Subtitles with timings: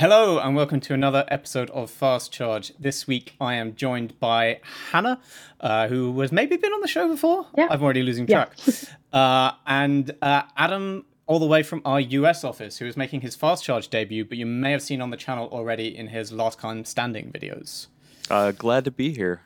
[0.00, 2.72] Hello and welcome to another episode of Fast Charge.
[2.78, 4.60] This week I am joined by
[4.92, 5.20] Hannah,
[5.60, 7.44] uh, who has maybe been on the show before.
[7.54, 7.66] Yeah.
[7.68, 8.46] I'm already losing Yeah.
[8.46, 8.56] track.
[9.12, 13.36] uh, and uh, Adam, all the way from our US office, who is making his
[13.36, 16.58] Fast Charge debut, but you may have seen on the channel already in his Last
[16.58, 17.88] Cam Standing videos.
[18.30, 19.42] Uh, glad to be here.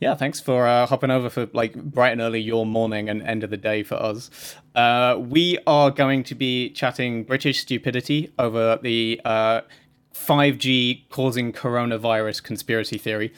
[0.00, 3.44] Yeah, thanks for uh, hopping over for like bright and early your morning and end
[3.44, 4.30] of the day for us.
[4.74, 9.62] Uh, we are going to be chatting British stupidity over the uh,
[10.14, 13.32] 5G causing coronavirus conspiracy theory.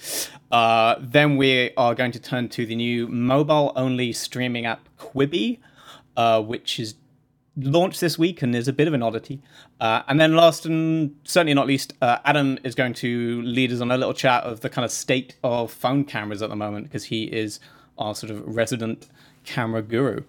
[0.50, 5.58] Uh, then we are going to turn to the new mobile only streaming app Quibi,
[6.16, 6.94] uh, which is
[7.58, 9.40] launched this week and is a bit of an oddity.
[9.80, 13.80] Uh, and then, last and certainly not least, uh, Adam is going to lead us
[13.80, 16.86] on a little chat of the kind of state of phone cameras at the moment
[16.86, 17.60] because he is
[17.96, 19.08] our sort of resident
[19.44, 20.22] camera guru.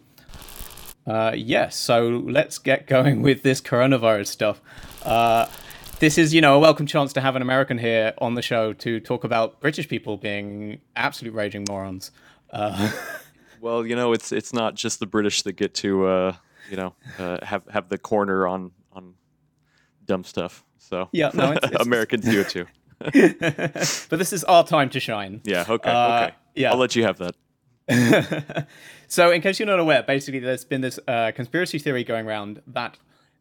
[1.08, 4.62] Uh, yes, so let's get going with this coronavirus stuff.
[5.04, 5.48] Uh,
[6.00, 8.74] this is, you know, a welcome chance to have an American here on the show
[8.74, 12.12] to talk about British people being absolute raging morons.
[12.52, 12.92] Uh,
[13.62, 16.36] Well, you know, it's it's not just the British that get to uh,
[16.70, 19.14] you know uh, have have the corner on on
[20.06, 20.64] dumb stuff.
[20.78, 22.66] So Yeah, no, it's- it's- Americans do it too.
[24.10, 25.42] but this is our time to shine.
[25.46, 25.66] Yeah.
[25.70, 25.90] Okay.
[25.90, 26.34] Uh, okay.
[26.56, 26.72] yeah.
[26.72, 27.36] I'll let you have that.
[29.08, 32.62] so, in case you're not aware, basically, there's been this uh, conspiracy theory going around
[32.68, 32.98] that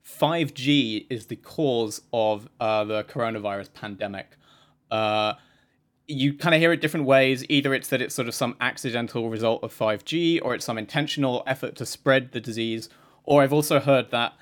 [0.07, 4.37] 5G is the cause of uh, the coronavirus pandemic.
[4.91, 5.35] Uh,
[6.07, 7.45] you kind of hear it different ways.
[7.51, 11.43] Either it's that it's sort of some accidental result of 5G, or it's some intentional
[11.47, 12.89] effort to spread the disease.
[13.29, 14.33] Or I've also heard that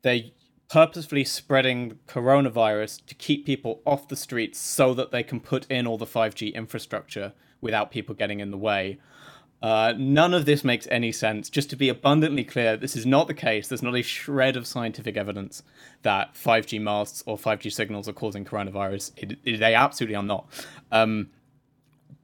[0.00, 0.22] they're
[0.70, 5.86] purposefully spreading coronavirus to keep people off the streets so that they can put in
[5.86, 8.98] all the 5G infrastructure without people getting in the way.
[9.60, 11.50] Uh, none of this makes any sense.
[11.50, 13.68] Just to be abundantly clear, this is not the case.
[13.68, 15.62] There's not a shred of scientific evidence
[16.00, 19.12] that 5G masts or 5G signals are causing coronavirus.
[19.18, 20.46] It, it- they absolutely are not.
[20.90, 21.28] Um,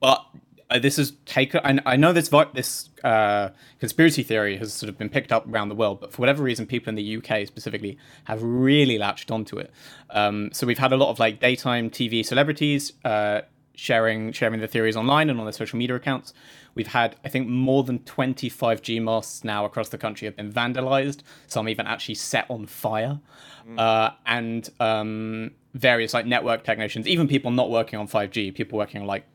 [0.01, 0.25] but
[0.69, 1.61] uh, this is taken.
[1.65, 5.69] I, I know this this uh, conspiracy theory has sort of been picked up around
[5.69, 9.59] the world, but for whatever reason, people in the UK specifically have really latched onto
[9.59, 9.71] it.
[10.11, 13.43] Um, so we've had a lot of like daytime TV celebrities uh,
[13.77, 16.35] sharing sharing their theories online and on their social media accounts.
[16.75, 20.53] We've had, I think, more than 20 5G masts now across the country have been
[20.53, 21.21] vandalized.
[21.47, 23.21] Some even actually set on fire.
[23.79, 29.01] Uh, and um, various like network technicians, even people not working on 5G, people working
[29.01, 29.27] on like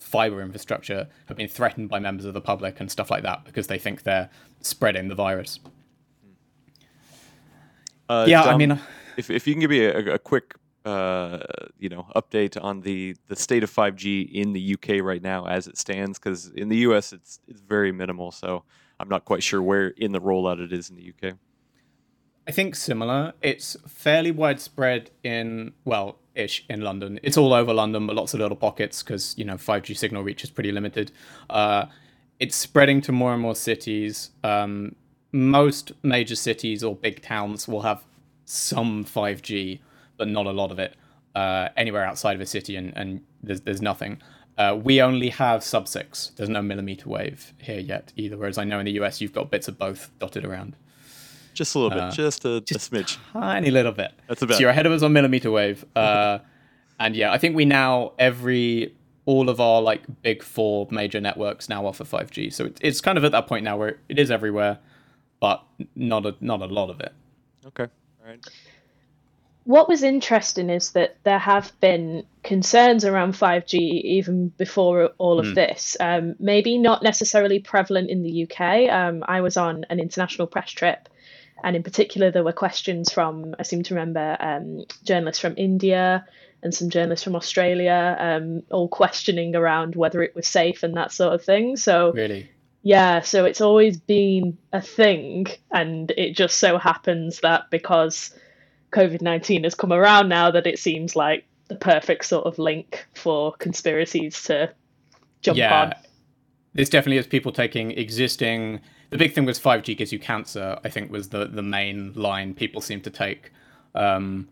[0.00, 3.66] fiber infrastructure, have been threatened by members of the public and stuff like that because
[3.68, 4.30] they think they're
[4.60, 5.60] spreading the virus.
[8.08, 8.80] Uh, Yeah, I mean-
[9.16, 11.40] if if you can give me a, a quick uh,
[11.78, 15.66] you know update on the the state of 5G in the UK right now as
[15.66, 18.30] it stands, because in the US it's it's very minimal.
[18.32, 18.64] So
[18.98, 21.36] I'm not quite sure where in the rollout it is in the UK.
[22.48, 23.34] I think similar.
[23.42, 27.20] It's fairly widespread in well, ish in London.
[27.22, 30.42] It's all over London, but lots of little pockets because you know 5G signal reach
[30.42, 31.12] is pretty limited.
[31.48, 31.86] Uh,
[32.38, 34.30] it's spreading to more and more cities.
[34.42, 34.96] Um,
[35.32, 38.02] most major cities or big towns will have
[38.44, 39.78] some 5G,
[40.16, 40.96] but not a lot of it.
[41.34, 44.20] Uh, anywhere outside of a city, and, and there's there's nothing.
[44.58, 46.32] Uh, we only have sub six.
[46.36, 48.36] There's no millimeter wave here yet either.
[48.36, 50.76] Whereas I know in the US you've got bits of both dotted around.
[51.54, 53.18] Just a little Uh, bit, just a, a smidge.
[53.32, 54.12] tiny little bit.
[54.28, 55.84] That's about So you're ahead of us on millimeter wave.
[55.96, 56.38] Uh,
[56.98, 58.94] and yeah, I think we now every
[59.26, 62.52] all of our like big four major networks now offer 5G.
[62.52, 64.78] So it, it's kind of at that point now where it is everywhere,
[65.40, 65.62] but
[65.94, 67.12] not a not a lot of it.
[67.66, 67.84] Okay.
[67.84, 68.44] All right.
[69.64, 75.54] What was interesting is that there have been concerns around 5G even before all of
[75.54, 75.96] this.
[76.00, 78.88] Um, maybe not necessarily prevalent in the UK.
[78.90, 81.08] Um, I was on an international press trip,
[81.64, 86.24] and in particular, there were questions from, I seem to remember, um, journalists from India
[86.62, 91.12] and some journalists from Australia, um, all questioning around whether it was safe and that
[91.12, 91.76] sort of thing.
[91.76, 92.50] So, Really.
[92.82, 98.34] Yeah, so it's always been a thing, and it just so happens that because
[98.92, 103.06] COVID 19 has come around now, that it seems like the perfect sort of link
[103.14, 104.72] for conspiracies to
[105.42, 105.82] jump yeah.
[105.82, 105.94] on.
[106.72, 108.80] This definitely is people taking existing.
[109.10, 110.78] The big thing was 5G gives you cancer.
[110.84, 113.52] I think was the the main line people seem to take.
[113.94, 114.48] Um,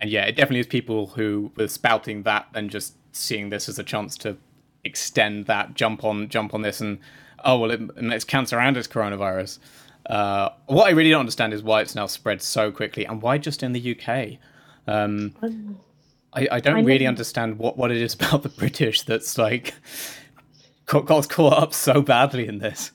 [0.00, 3.78] and yeah, it definitely is people who were spouting that and just seeing this as
[3.78, 4.36] a chance to
[4.84, 6.98] extend that, jump on, jump on this, and
[7.44, 9.58] oh well, it, it's cancer and it's coronavirus.
[10.06, 13.38] Uh, what I really don't understand is why it's now spread so quickly and why
[13.38, 14.38] just in the UK.
[14.86, 15.34] Um,
[16.32, 19.74] I, I don't I really understand what, what it is about the British that's like
[20.86, 22.90] got, got caught up so badly in this.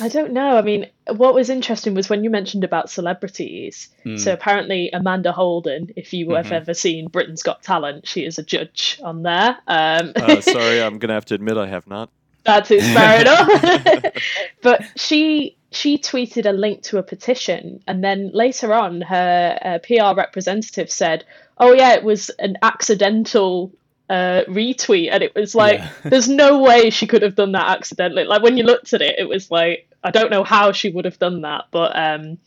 [0.00, 0.56] I don't know.
[0.56, 3.88] I mean, what was interesting was when you mentioned about celebrities.
[4.04, 4.18] Mm.
[4.18, 6.54] So apparently, Amanda Holden, if you have mm-hmm.
[6.54, 9.56] ever seen Britain's Got Talent, she is a judge on there.
[9.66, 12.10] Um, uh, sorry, I'm going to have to admit I have not.
[12.44, 14.12] That is fair enough.
[14.62, 19.78] but she she tweeted a link to a petition, and then later on, her uh,
[19.78, 21.24] PR representative said,
[21.58, 23.72] "Oh yeah, it was an accidental
[24.08, 25.92] uh, retweet, and it was like, yeah.
[26.04, 28.24] there's no way she could have done that accidentally.
[28.24, 31.04] Like when you looked at it, it was like, I don't know how she would
[31.04, 32.38] have done that, but um,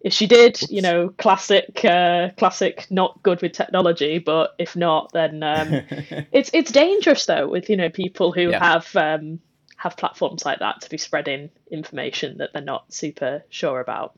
[0.00, 0.70] if she did, Oops.
[0.70, 4.18] you know, classic, uh, classic, not good with technology.
[4.18, 5.68] But if not, then um,
[6.32, 8.62] it's it's dangerous though with you know people who yeah.
[8.62, 9.40] have um,
[9.76, 14.14] have platforms like that to be spreading information that they're not super sure about.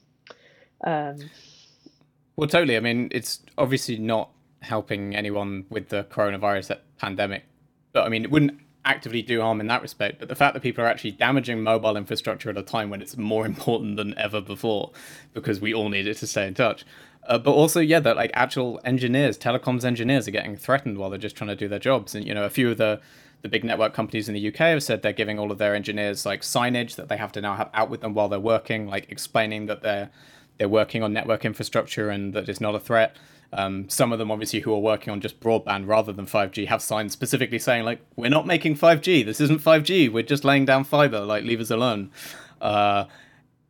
[0.84, 1.18] Um,
[2.36, 2.76] well, totally.
[2.76, 4.30] I mean, it's obviously not
[4.66, 7.44] helping anyone with the coronavirus pandemic.
[7.92, 10.20] But I mean, it wouldn't actively do harm in that respect.
[10.20, 13.16] But the fact that people are actually damaging mobile infrastructure at a time when it's
[13.16, 14.92] more important than ever before,
[15.34, 16.84] because we all need it to stay in touch.
[17.26, 21.18] Uh, but also, yeah, that like actual engineers, telecoms engineers, are getting threatened while they're
[21.18, 22.14] just trying to do their jobs.
[22.14, 23.00] And you know, a few of the
[23.42, 26.24] the big network companies in the UK have said they're giving all of their engineers
[26.24, 29.10] like signage that they have to now have out with them while they're working, like
[29.10, 30.10] explaining that they're
[30.58, 33.16] they're working on network infrastructure and that it's not a threat.
[33.52, 36.82] Um, some of them, obviously, who are working on just broadband rather than 5G, have
[36.82, 39.24] signs specifically saying, like, we're not making 5G.
[39.24, 40.10] This isn't 5G.
[40.12, 41.20] We're just laying down fiber.
[41.20, 42.10] Like, leave us alone.
[42.60, 43.04] Uh,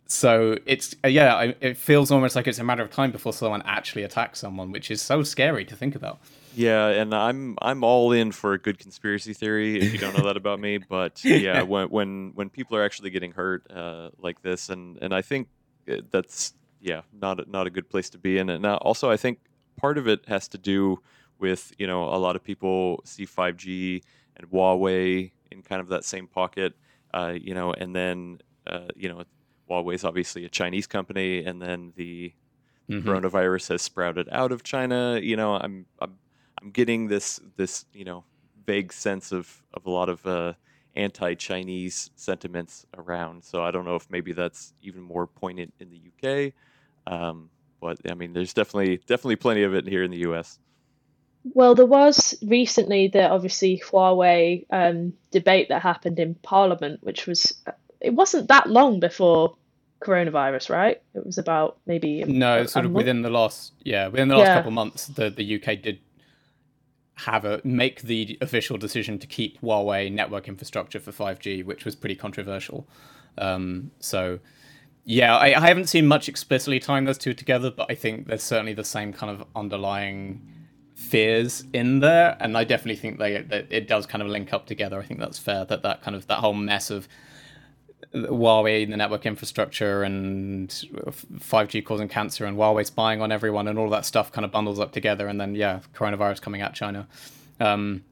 [0.08, 3.62] so it's uh, yeah, it feels almost like it's a matter of time before someone
[3.64, 6.20] actually attacks someone, which is so scary to think about.
[6.54, 9.80] Yeah, and I'm I'm all in for a good conspiracy theory.
[9.80, 13.10] If you don't know that about me, but yeah, when when when people are actually
[13.10, 15.48] getting hurt uh, like this, and and I think
[15.90, 18.48] uh, that's yeah, not a, not a good place to be in.
[18.48, 19.40] And also, I think
[19.76, 21.00] part of it has to do
[21.38, 24.02] with you know a lot of people see 5G
[24.36, 26.74] and Huawei in kind of that same pocket,
[27.14, 29.24] uh, you know, and then uh, you know
[29.70, 32.32] Huawei is obviously a Chinese company, and then the
[32.88, 33.08] mm-hmm.
[33.08, 35.18] coronavirus has sprouted out of China.
[35.22, 36.16] You know, I'm I'm
[36.60, 38.24] I'm getting this this you know
[38.66, 40.54] vague sense of of a lot of uh,
[40.96, 43.44] anti-Chinese sentiments around.
[43.44, 46.52] So I don't know if maybe that's even more poignant in the UK.
[47.06, 47.50] Um,
[47.80, 50.58] but I mean, there's definitely definitely plenty of it here in the U.S.
[51.54, 57.62] Well, there was recently the obviously Huawei um, debate that happened in Parliament, which was
[58.00, 59.56] it wasn't that long before
[60.00, 61.00] coronavirus, right?
[61.14, 63.02] It was about maybe no, a, sort a of month?
[63.02, 64.54] within the last yeah within the last yeah.
[64.56, 66.00] couple of months, the the UK did
[67.14, 71.94] have a make the official decision to keep Huawei network infrastructure for 5G, which was
[71.94, 72.86] pretty controversial.
[73.38, 74.38] Um, so
[75.08, 78.42] yeah, I, I haven't seen much explicitly tying those two together, but I think there's
[78.42, 80.42] certainly the same kind of underlying
[80.96, 84.66] fears in there, and I definitely think they that it does kind of link up
[84.66, 84.98] together.
[84.98, 85.64] I think that's fair.
[85.64, 87.06] That that kind of that whole mess of
[88.12, 93.90] Huawei, the network infrastructure, and 5G causing cancer, and Huawei spying on everyone, and all
[93.90, 97.06] that stuff kind of bundles up together, and then yeah, coronavirus coming out China.
[97.60, 98.02] Um,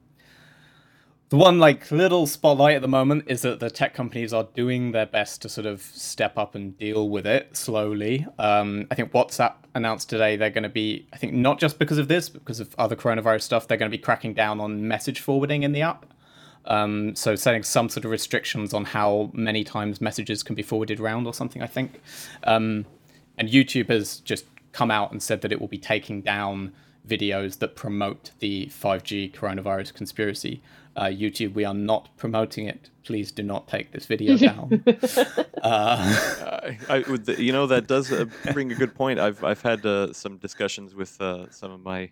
[1.35, 4.93] the one like little spotlight at the moment is that the tech companies are doing
[4.93, 8.25] their best to sort of step up and deal with it slowly.
[8.39, 11.99] Um, I think WhatsApp announced today they're going to be, I think not just because
[11.99, 14.87] of this, but because of other coronavirus stuff, they're going to be cracking down on
[14.87, 16.07] message forwarding in the app.
[16.67, 21.01] Um, so setting some sort of restrictions on how many times messages can be forwarded
[21.01, 21.63] around or something.
[21.63, 22.01] I think,
[22.45, 22.87] um,
[23.37, 26.73] and YouTube has just come out and said that it will be taking down
[27.07, 30.63] videos that promote the 5G coronavirus conspiracy
[30.97, 32.91] uh, YouTube, we are not promoting it.
[33.03, 34.83] Please do not take this video down.
[35.63, 37.05] uh, I,
[37.39, 39.19] you know, that does uh, bring a good point.
[39.19, 42.11] I've I've had uh, some discussions with uh, some of my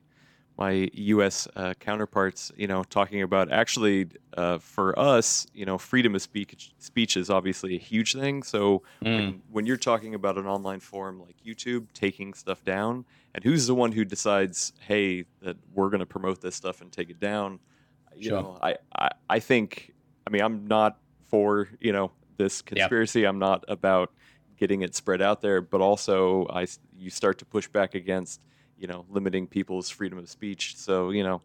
[0.59, 1.49] my U.S.
[1.57, 2.53] Uh, counterparts.
[2.57, 4.09] You know, talking about actually
[4.61, 8.43] for us, you know, freedom of speech speech is obviously a huge thing.
[8.43, 9.17] So mm.
[9.17, 13.05] when, when you're talking about an online forum like YouTube taking stuff down,
[13.35, 16.93] and who's the one who decides, hey, that we're going to promote this stuff and
[16.93, 17.61] take it down?
[18.17, 18.43] you sure.
[18.43, 19.93] know, I, I, I think,
[20.27, 23.21] I mean, I'm not for, you know, this conspiracy.
[23.21, 23.31] Yep.
[23.31, 24.13] I'm not about
[24.57, 26.67] getting it spread out there, but also I,
[26.97, 28.41] you start to push back against,
[28.83, 30.77] you know, limiting people's freedom of speech.
[30.77, 31.41] So, you know,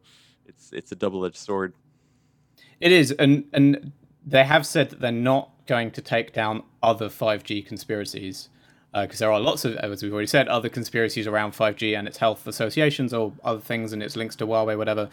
[0.48, 1.74] it's, it's a double-edged sword.
[2.82, 3.12] It is.
[3.12, 3.92] And, and
[4.26, 8.50] they have said that they're not going to take down other 5G conspiracies
[8.92, 12.08] because uh, there are lots of, as we've already said, other conspiracies around 5G and
[12.08, 15.08] its health associations or other things and its links to Huawei, whatever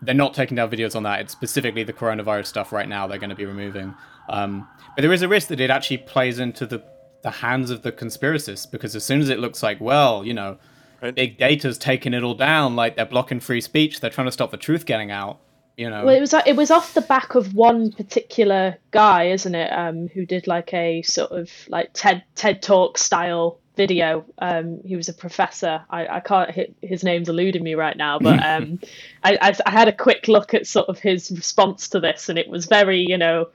[0.00, 1.20] they're not taking down videos on that.
[1.20, 3.94] It's specifically the coronavirus stuff right now they're going to be removing.
[4.30, 6.82] Um, but there is a risk that it actually plays into the,
[7.22, 10.58] the hands of the conspiracists because as soon as it looks like, well, you know,
[11.02, 11.14] right.
[11.14, 14.50] big data's taking it all down, like they're blocking free speech, they're trying to stop
[14.50, 15.40] the truth getting out,
[15.76, 19.54] You know, Well, it was it was off the back of one particular guy, isn't
[19.54, 19.72] it?
[19.72, 24.24] Um, who did like a sort of like TED TED Talk style video.
[24.38, 25.84] Um, he was a professor.
[25.90, 28.80] I, I can't hit his name's eluding me right now, but um,
[29.22, 32.38] I, I I had a quick look at sort of his response to this, and
[32.38, 33.48] it was very you know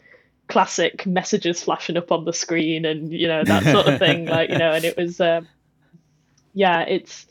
[0.48, 4.50] classic messages flashing up on the screen and you know that sort of thing like
[4.50, 5.48] you know and it was um,
[6.53, 7.27] yeah it's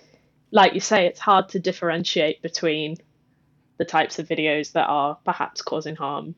[0.50, 2.96] like you say it's hard to differentiate between
[3.78, 6.34] the types of videos that are perhaps causing harm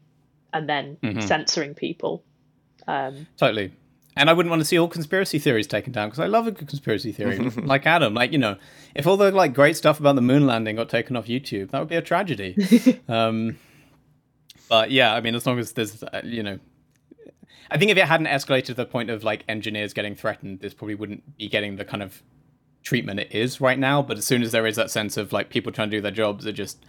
[0.52, 1.22] and then Mhm.
[1.22, 2.22] censoring people
[2.86, 3.72] um, Totally.
[4.16, 6.50] And I wouldn't want to see all conspiracy theories taken down because I love a
[6.50, 7.38] good conspiracy theory.
[7.56, 8.56] like Adam, like you know,
[8.94, 11.78] if all the like great stuff about the moon landing got taken off YouTube, that
[11.78, 12.56] would be a tragedy.
[13.08, 13.56] um,
[14.68, 16.58] but yeah, I mean, as long as there's, uh, you know,
[17.70, 20.74] I think if it hadn't escalated to the point of like engineers getting threatened, this
[20.74, 22.22] probably wouldn't be getting the kind of
[22.82, 24.02] treatment it is right now.
[24.02, 26.10] But as soon as there is that sense of like people trying to do their
[26.10, 26.84] jobs are just,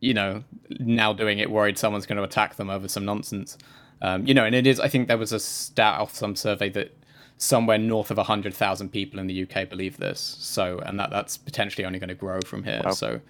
[0.00, 0.44] you know,
[0.78, 3.58] now doing it worried someone's going to attack them over some nonsense.
[4.02, 4.78] Um, you know, and it is.
[4.78, 6.96] I think there was a stat off some survey that
[7.38, 10.36] somewhere north of hundred thousand people in the UK believe this.
[10.40, 12.82] So, and that that's potentially only going to grow from here.
[12.84, 12.92] Wow.
[12.92, 13.20] So,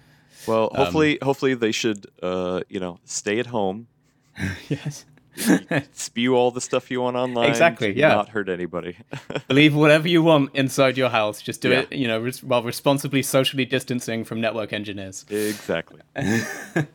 [0.45, 3.87] Well, hopefully, hopefully they should, uh, you know, stay at home,
[4.69, 5.05] yes.
[5.93, 7.49] spew all the stuff you want online.
[7.49, 8.09] Exactly, yeah.
[8.09, 8.97] Not hurt anybody.
[9.47, 11.41] Believe whatever you want inside your house.
[11.41, 11.79] Just do Yeah.
[11.81, 15.25] it, you know, res- while responsibly socially distancing from network engineers.
[15.29, 16.01] exactly.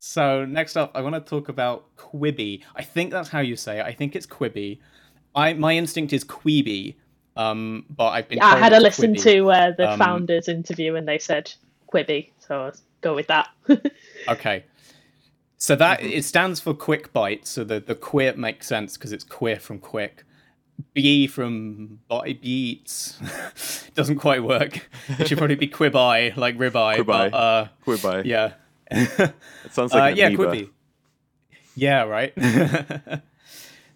[0.00, 2.62] So next up, I want to talk about Quibi.
[2.74, 3.84] I think that's how you say it.
[3.84, 4.78] I think it's Quibi.
[5.34, 6.94] I my instinct is Quibi,
[7.36, 8.40] um, but I've been.
[8.40, 9.22] I had a listen Quibi.
[9.24, 11.52] to uh, the Um, founders interview and they said
[11.92, 13.48] Quibi, so I'll go with that.
[14.28, 14.64] Okay.
[15.66, 17.44] So that it stands for quick bite.
[17.44, 20.22] So the the queer makes sense because it's queer from quick.
[20.94, 23.18] B from bite beats
[23.96, 24.88] doesn't quite work.
[25.18, 26.98] It should probably be quibeye, like ribeye.
[26.98, 27.04] Quibeye.
[27.04, 28.24] But, uh, Quibeye.
[28.26, 28.52] yeah.
[28.92, 29.34] It
[29.72, 30.30] sounds Uh, like an yeah.
[30.30, 30.70] Quibi.
[31.74, 32.32] Yeah, right.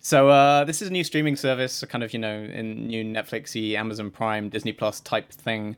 [0.00, 3.04] so uh, this is a new streaming service, a kind of you know, in new
[3.04, 5.76] Netflixy, Amazon Prime, Disney Plus type thing.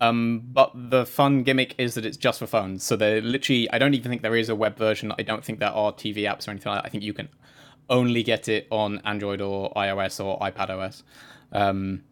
[0.00, 2.84] Um, but the fun gimmick is that it's just for phones.
[2.84, 5.12] So they're literally, I don't even think there is a web version.
[5.18, 6.86] I don't think there are TV apps or anything like that.
[6.86, 7.28] I think you can
[7.90, 11.02] only get it on Android or iOS or iPadOS.
[11.52, 12.04] Um,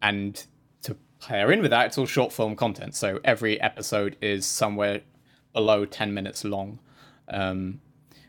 [0.00, 0.44] and
[0.82, 2.94] to pair in with that, it's all short form content.
[2.94, 5.00] So every episode is somewhere
[5.52, 6.78] below 10 minutes long,
[7.28, 7.80] um,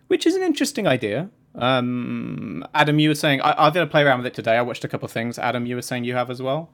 [0.07, 1.29] which is an interesting idea.
[1.55, 4.57] Um, Adam, you were saying, I, I've going to play around with it today.
[4.57, 5.37] I watched a couple of things.
[5.37, 6.71] Adam, you were saying you have as well?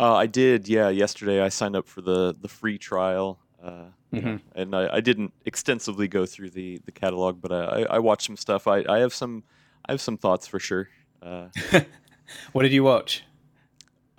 [0.00, 0.88] Uh, I did, yeah.
[0.88, 4.36] Yesterday, I signed up for the the free trial, uh, Mm-hmm.
[4.54, 8.26] and I, I didn't extensively go through the the catalog, but I, I, I watched
[8.26, 8.66] some stuff.
[8.66, 9.42] I, I have some
[9.86, 10.88] I have some thoughts for sure.
[11.22, 11.48] Uh,
[12.52, 13.24] What did you watch?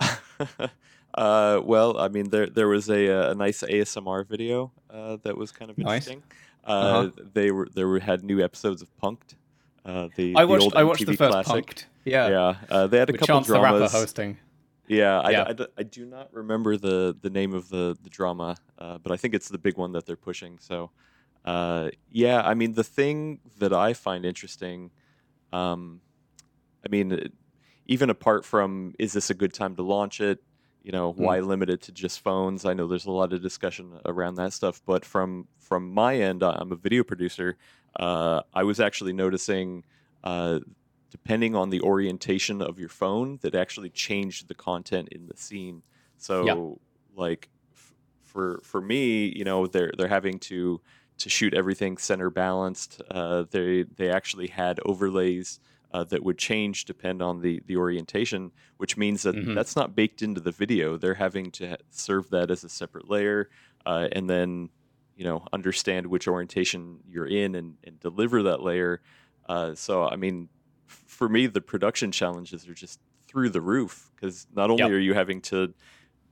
[1.14, 5.52] uh, well, I mean, there there was a a nice ASMR video uh, that was
[5.52, 6.06] kind of Nice.
[6.08, 6.22] interesting.
[6.64, 6.98] Uh-huh.
[6.98, 9.34] Uh, They were there were had new episodes of Punked.
[9.84, 10.62] Uh, the, I the watched.
[10.64, 11.66] old I watched MTV the first classic.
[11.66, 11.84] Punked.
[12.04, 14.38] Yeah, Yeah, uh, they had a with couple Chance the Rapper hosting.
[14.86, 15.44] Yeah, I, Yeah.
[15.48, 19.12] I d- I do not remember the, the name of the, the drama, uh, but
[19.12, 20.58] I think it's the big one that they're pushing.
[20.58, 20.90] So,
[21.44, 24.90] uh, yeah, I mean, the thing that I find interesting,
[25.52, 26.00] um,
[26.84, 27.28] I mean,
[27.86, 30.42] even apart from is this a good time to launch it?
[30.82, 32.66] You know, why limit it to just phones?
[32.66, 36.42] I know there's a lot of discussion around that stuff, but from from my end,
[36.42, 37.56] I- I'm a video producer.
[37.98, 39.84] Uh, I was actually noticing.
[41.14, 45.84] Depending on the orientation of your phone that actually changed the content in the scene.
[46.16, 46.80] So
[47.14, 47.92] like f-
[48.24, 50.80] for for me you know they're they're having to
[51.18, 53.00] to shoot everything center balanced.
[53.10, 55.60] Uh, they they actually had overlays
[55.92, 59.54] uh, that would change depend on the the orientation which means that Mhm.
[59.54, 60.98] that's not baked into the video.
[60.98, 63.48] They're having to serve that as a separate layer
[63.86, 64.70] uh, and then
[65.14, 69.00] you know understand which orientation you're in and, and deliver that layer.
[69.48, 70.48] Uh, so I mean,
[70.86, 74.92] for me, the production challenges are just through the roof because not only Yep.
[74.92, 75.74] are you having to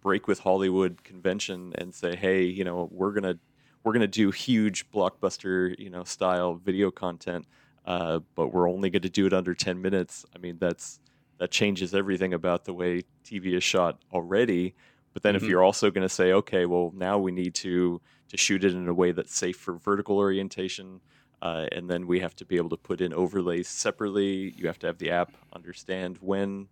[0.02, 3.38] break with Hollywood convention and say, hey, you know, we're gonna
[3.84, 7.46] we're gonna do huge blockbuster, you know, style video content,
[7.84, 10.24] uh, but we're only going to do it under ten minutes.
[10.34, 11.00] I mean, that's
[11.38, 14.74] that changes everything about the way TV is shot already.
[15.14, 15.48] But then if Mhm.
[15.48, 18.88] you're also going to say, okay, well, now we need to to shoot it in
[18.88, 21.02] a way that's safe for vertical orientation,
[21.42, 24.54] uh, and then we have to be able to put in overlays separately.
[24.56, 26.70] You have to have the app understand when,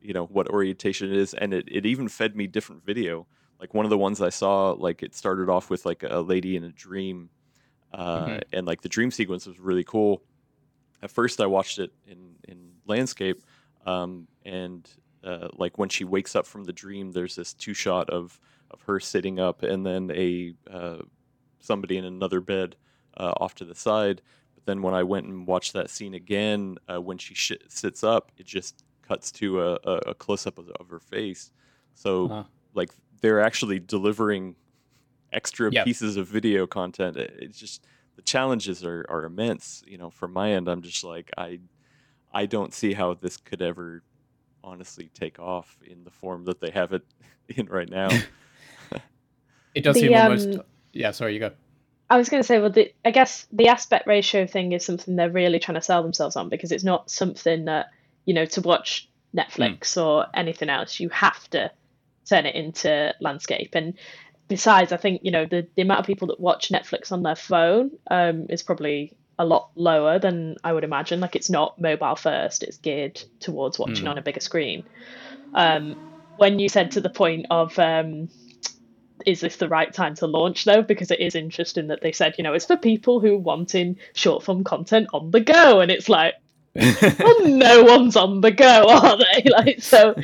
[0.00, 3.28] you know, what orientation it is, and it, it even fed me different video.
[3.60, 6.56] Like one of the ones I saw, like it started off with like a lady
[6.56, 7.30] in a dream,
[7.92, 8.42] uh, Mhm.
[8.52, 10.24] and like the dream sequence was really cool.
[11.02, 13.42] At first, I watched it in in landscape,
[13.86, 14.88] um, and
[15.24, 18.38] uh, like when she wakes up from the dream, there's this two shot of
[18.70, 21.02] of her sitting up, and then a uh,
[21.60, 22.76] somebody in another bed
[23.16, 24.22] uh, off to the side.
[24.54, 28.04] But then when I went and watched that scene again, uh, when she sh- sits
[28.04, 31.50] up, it just cuts to a, a, a close up of, of, her face.
[31.94, 32.44] So uh-huh.
[32.74, 32.90] like
[33.20, 34.56] they're actually delivering
[35.32, 35.84] extra yep.
[35.84, 37.16] pieces of video content.
[37.16, 37.84] It's just
[38.16, 39.82] the challenges are, are immense.
[39.86, 41.60] You know, from my end, I'm just like I
[42.32, 44.02] I don't see how this could ever
[44.64, 47.02] honestly take off in the form that they have it
[47.48, 48.08] in right now.
[49.74, 50.48] it does the, seem almost.
[50.48, 51.52] Um, yeah, sorry, you go.
[52.12, 55.16] I was going to say, well, the, I guess the aspect ratio thing is something
[55.16, 57.86] they're really trying to sell themselves on because it's not something that
[58.26, 60.04] you know to watch Netflix mm.
[60.04, 61.00] or anything else.
[61.00, 61.70] You have to
[62.28, 63.94] turn it into landscape, and
[64.46, 67.34] besides, I think you know the the amount of people that watch Netflix on their
[67.34, 71.18] phone um, is probably a lot lower than I would imagine.
[71.18, 74.10] Like it's not mobile first; it's geared towards watching mm.
[74.10, 74.84] on a bigger screen.
[75.54, 75.96] Um,
[76.36, 78.28] when you said to the point of um,
[79.26, 82.34] is this the right time to launch though because it is interesting that they said
[82.38, 86.08] you know it's for people who wanting short form content on the go and it's
[86.08, 86.34] like
[86.74, 90.14] well, no one's on the go are they like so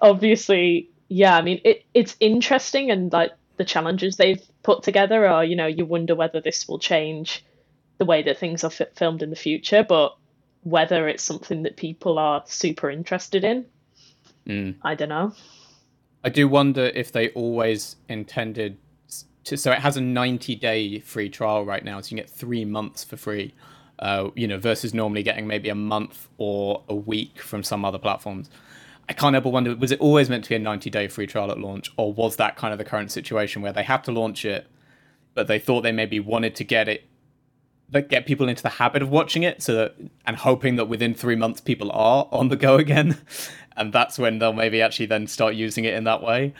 [0.00, 5.44] obviously yeah i mean it, it's interesting and like the challenges they've put together are
[5.44, 7.44] you know you wonder whether this will change
[7.98, 10.16] the way that things are f- filmed in the future, but
[10.62, 13.66] whether it's something that people are super interested in,
[14.46, 14.74] mm.
[14.82, 15.34] I don't know.
[16.28, 18.76] I do wonder if they always intended
[19.44, 19.56] to.
[19.56, 23.02] So it has a 90 day free trial right now, so you get three months
[23.02, 23.54] for free.
[23.98, 27.96] Uh, you know, versus normally getting maybe a month or a week from some other
[27.96, 28.50] platforms.
[29.08, 31.50] I can't but wonder: was it always meant to be a 90 day free trial
[31.50, 34.44] at launch, or was that kind of the current situation where they had to launch
[34.44, 34.66] it,
[35.32, 37.08] but they thought they maybe wanted to get it
[37.90, 39.94] that get people into the habit of watching it so that
[40.26, 43.16] and hoping that within three months people are on the go again
[43.78, 46.54] and that's when they'll maybe actually then start using it in that way.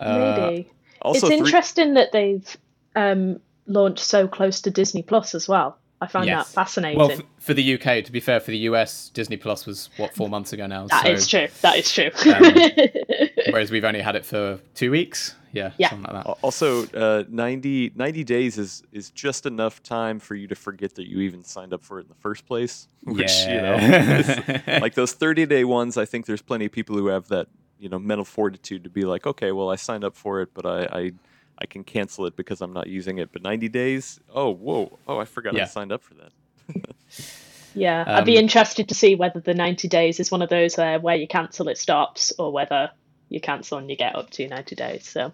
[0.00, 0.68] Maybe.
[0.68, 0.72] Uh,
[1.02, 2.56] also it's interesting that they've
[2.96, 6.48] um, launched so close to disney plus as well i find yes.
[6.48, 9.66] that fascinating well f- for the uk to be fair for the us disney plus
[9.66, 13.70] was what four months ago now That so, is true that is true um, whereas
[13.70, 15.90] we've only had it for two weeks yeah, yeah.
[15.90, 16.38] something like that.
[16.42, 21.08] Also, uh, 90, 90 days is is just enough time for you to forget that
[21.08, 22.88] you even signed up for it in the first place.
[23.02, 24.46] Which yeah.
[24.46, 27.28] you know, like those thirty day ones, I think there's plenty of people who have
[27.28, 27.48] that
[27.78, 30.66] you know mental fortitude to be like, okay, well, I signed up for it, but
[30.66, 30.98] I.
[30.98, 31.12] I
[31.60, 33.32] I can cancel it because I'm not using it.
[33.32, 34.20] But 90 days?
[34.34, 34.98] Oh, whoa.
[35.06, 35.62] Oh, I forgot yeah.
[35.62, 36.32] I signed up for that.
[37.74, 40.48] yeah, um, I'd be um, interested to see whether the 90 days is one of
[40.48, 42.90] those uh, where you cancel it stops or whether
[43.28, 45.08] you cancel and you get up to 90 days.
[45.08, 45.32] So,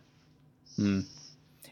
[0.76, 1.00] hmm.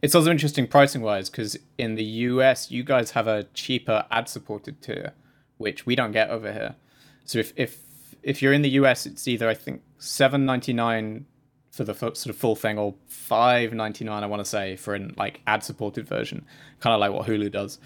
[0.02, 4.28] it's also interesting pricing wise because in the US, you guys have a cheaper ad
[4.28, 5.12] supported tier,
[5.58, 6.76] which we don't get over here.
[7.24, 7.82] So if if
[8.22, 11.26] if you're in the US, it's either I think seven ninety nine
[11.74, 14.22] for the sort of full thing, or five ninety nine.
[14.22, 16.46] I want to say for an like ad supported version,
[16.80, 17.78] kind of like what Hulu does.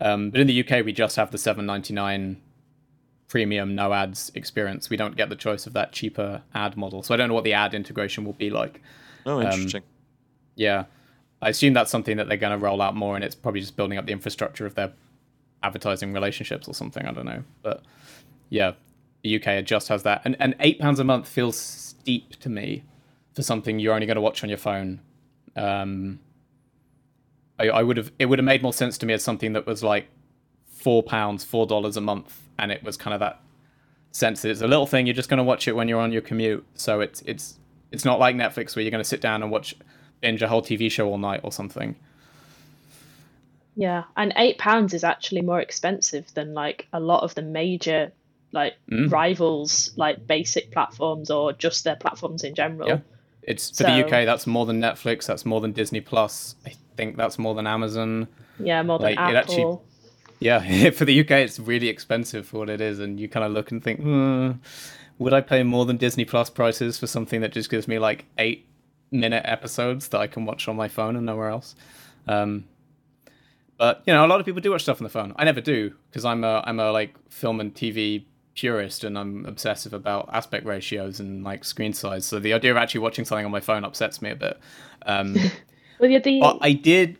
[0.00, 2.42] Um, but in the UK, we just have the seven ninety nine
[3.28, 4.90] premium no ads experience.
[4.90, 7.04] We don't get the choice of that cheaper ad model.
[7.04, 8.82] So I don't know what the ad integration will be like.
[9.24, 9.82] Oh, um, interesting.
[9.82, 9.88] Um,
[10.56, 10.84] yeah.
[11.40, 13.76] I assume that's something that they're going to roll out more, and it's probably just
[13.76, 14.92] building up the infrastructure of their
[15.62, 17.06] advertising relationships or something.
[17.06, 17.82] I don't know, but
[18.48, 18.72] yeah,
[19.22, 22.84] the UK just has that, and and eight pounds a month feels steep to me
[23.36, 24.98] for something you're only going to watch on your phone.
[25.54, 26.18] Um,
[27.58, 29.66] I, I would have it would have made more sense to me as something that
[29.66, 30.08] was like
[30.68, 33.40] four pounds, four dollars a month, and it was kind of that
[34.10, 35.06] sense that it's a little thing.
[35.06, 37.58] You're just going to watch it when you're on your commute, so it's it's
[37.92, 39.76] it's not like Netflix where you're going to sit down and watch
[40.22, 41.94] binge a whole TV show all night or something.
[43.76, 48.12] Yeah, and eight pounds is actually more expensive than like a lot of the major
[48.52, 49.12] like mm.
[49.12, 52.88] rivals, like basic platforms or just their platforms in general.
[52.88, 53.00] Yeah.
[53.46, 54.26] It's for so, the UK.
[54.26, 55.26] That's more than Netflix.
[55.26, 56.56] That's more than Disney Plus.
[56.66, 58.28] I think that's more than Amazon.
[58.58, 59.34] Yeah, more than like, Apple.
[59.34, 59.78] It actually,
[60.40, 63.52] yeah, for the UK, it's really expensive for what it is, and you kind of
[63.52, 64.52] look and think, hmm,
[65.18, 68.26] would I pay more than Disney Plus prices for something that just gives me like
[68.38, 68.66] eight
[69.12, 71.76] minute episodes that I can watch on my phone and nowhere else?
[72.26, 72.64] Um,
[73.78, 75.32] but you know, a lot of people do watch stuff on the phone.
[75.36, 78.24] I never do because I'm a I'm a like film and TV
[78.56, 82.24] purist, and I'm obsessive about aspect ratios and like screen size.
[82.24, 84.58] So the idea of actually watching something on my phone upsets me a bit.
[85.04, 85.34] Um,
[86.00, 86.58] well, the...
[86.60, 87.18] I did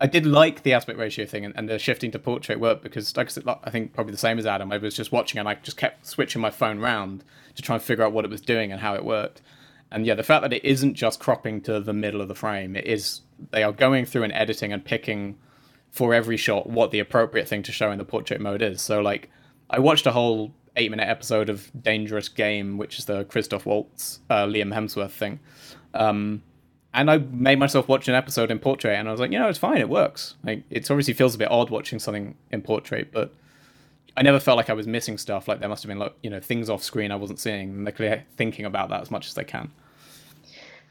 [0.00, 3.14] I did like the aspect ratio thing and, and, the shifting to portrait work because,
[3.18, 4.72] like I said, I think probably the same as Adam.
[4.72, 7.22] I was just watching and I just kept switching my phone round
[7.54, 9.42] to try and figure out what it was doing and how it worked.
[9.90, 12.76] And yeah, the fact that it isn't just cropping to the middle of the frame,
[12.76, 15.36] it is they are going through and editing and picking
[15.90, 18.80] for every shot what the appropriate thing to show in the portrait mode is.
[18.80, 19.28] So like,
[19.68, 24.20] I watched a whole eight minute episode of Dangerous Game, which is the Christoph Waltz,
[24.30, 25.40] uh, Liam Hemsworth thing.
[25.94, 26.42] Um,
[26.92, 29.48] and I made myself watch an episode in portrait, and I was like, you know,
[29.48, 30.34] it's fine, it works.
[30.42, 33.32] Like, it obviously feels a bit odd watching something in portrait, but
[34.16, 35.48] I never felt like I was missing stuff.
[35.48, 37.86] Like there must have been like you know things off screen I wasn't seeing, and
[37.86, 39.70] they're thinking about that as much as they can.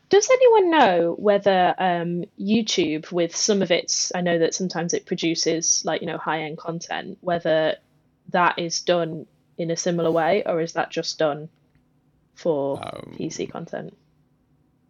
[0.10, 5.06] Does anyone know whether um, YouTube, with some of its, I know that sometimes it
[5.06, 7.76] produces like you know high end content, whether
[8.30, 9.26] that is done
[9.60, 11.50] in a similar way, or is that just done
[12.34, 13.96] for um, PC content?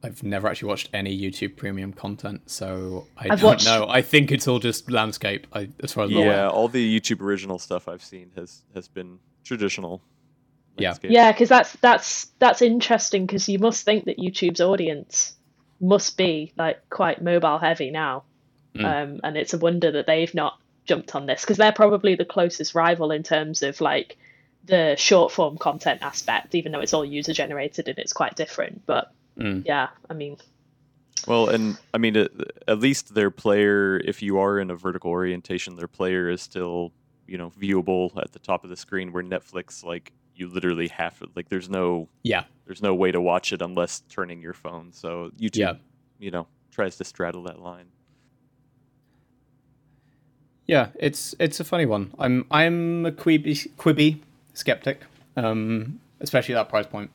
[0.01, 3.65] I've never actually watched any YouTube Premium content, so I I've don't watched...
[3.65, 3.87] know.
[3.89, 5.45] I think it's all just landscape.
[5.51, 9.19] I, as far as yeah, all the YouTube original stuff I've seen has has been
[9.43, 10.01] traditional.
[10.77, 11.11] Landscape.
[11.11, 15.33] Yeah, yeah, because that's that's that's interesting because you must think that YouTube's audience
[15.81, 18.23] must be like quite mobile heavy now,
[18.75, 18.85] mm.
[18.85, 22.25] um, and it's a wonder that they've not jumped on this because they're probably the
[22.25, 24.17] closest rival in terms of like
[24.65, 28.85] the short form content aspect, even though it's all user generated and it's quite different,
[28.85, 29.65] but Mm.
[29.65, 30.37] Yeah, I mean.
[31.27, 32.31] Well, and I mean, at,
[32.67, 36.91] at least their player, if you are in a vertical orientation, their player is still,
[37.27, 39.11] you know, viewable at the top of the screen.
[39.11, 43.21] Where Netflix, like, you literally have to, like, there's no, yeah, there's no way to
[43.21, 44.91] watch it unless turning your phone.
[44.93, 45.73] So YouTube, yeah.
[46.19, 47.87] you know, tries to straddle that line.
[50.67, 52.13] Yeah, it's it's a funny one.
[52.19, 54.19] I'm I'm a Quibi Quibi
[54.59, 55.01] skeptic,
[55.35, 57.11] um, especially that price point,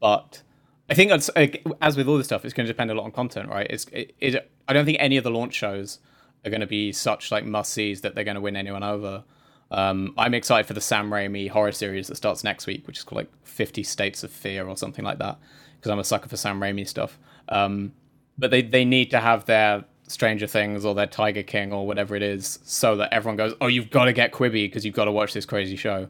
[0.00, 0.42] but
[0.90, 3.48] I think as with all this stuff, it's going to depend a lot on content,
[3.48, 3.66] right?
[3.68, 5.98] It's it, it, I don't think any of the launch shows
[6.44, 9.24] are going to be such like must sees that they're going to win anyone over.
[9.70, 13.04] Um, I'm excited for the Sam Raimi horror series that starts next week, which is
[13.04, 15.38] called like Fifty States of Fear or something like that,
[15.76, 17.18] because I'm a sucker for Sam Raimi stuff.
[17.50, 17.92] Um,
[18.38, 22.16] but they they need to have their Stranger Things or their Tiger King or whatever
[22.16, 25.04] it is, so that everyone goes, "Oh, you've got to get Quibi because you've got
[25.04, 26.08] to watch this crazy show."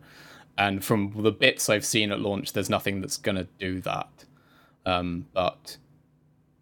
[0.59, 4.11] And from the bits I've seen at launch, there's nothing that's going to do that.
[4.85, 5.79] Um, but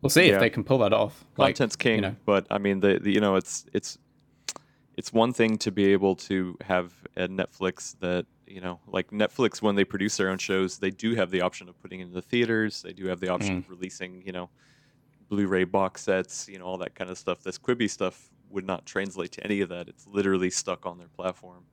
[0.02, 0.34] we'll see yeah.
[0.34, 1.24] if they can pull that off.
[1.34, 2.16] Content's like, king, you know.
[2.24, 3.98] but I mean, the, the, you know, it's it's
[4.96, 9.60] it's one thing to be able to have a Netflix that you know, like Netflix
[9.60, 12.12] when they produce their own shows, they do have the option of putting it in
[12.12, 12.82] the theaters.
[12.82, 13.58] They do have the option mm.
[13.58, 14.50] of releasing, you know,
[15.28, 17.42] Blu-ray box sets, you know, all that kind of stuff.
[17.42, 19.88] This Quibi stuff would not translate to any of that.
[19.88, 21.64] It's literally stuck on their platform,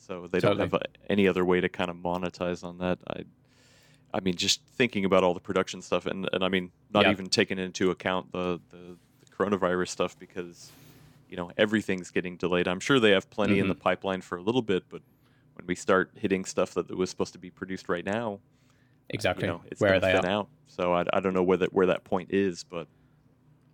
[0.00, 0.58] so they totally.
[0.58, 2.98] don't have a, any other way to kind of monetize on that.
[3.06, 3.24] I
[4.12, 7.28] I mean, just thinking about all the production stuff, and, and I mean, not even
[7.28, 10.70] taking into account the, the, the, coronavirus stuff because,
[11.28, 12.66] you know, everything's getting delayed.
[12.66, 13.62] I'm sure they have plenty mm-hmm.
[13.62, 13.82] in the mm-hmm.
[13.82, 15.00] pipeline for a little bit, but
[15.54, 18.40] when we start hitting stuff that was supposed to be produced right now,
[19.08, 20.48] exactly, you know, it's where are they out.
[20.66, 22.86] So I, I don't know where that where that point is, but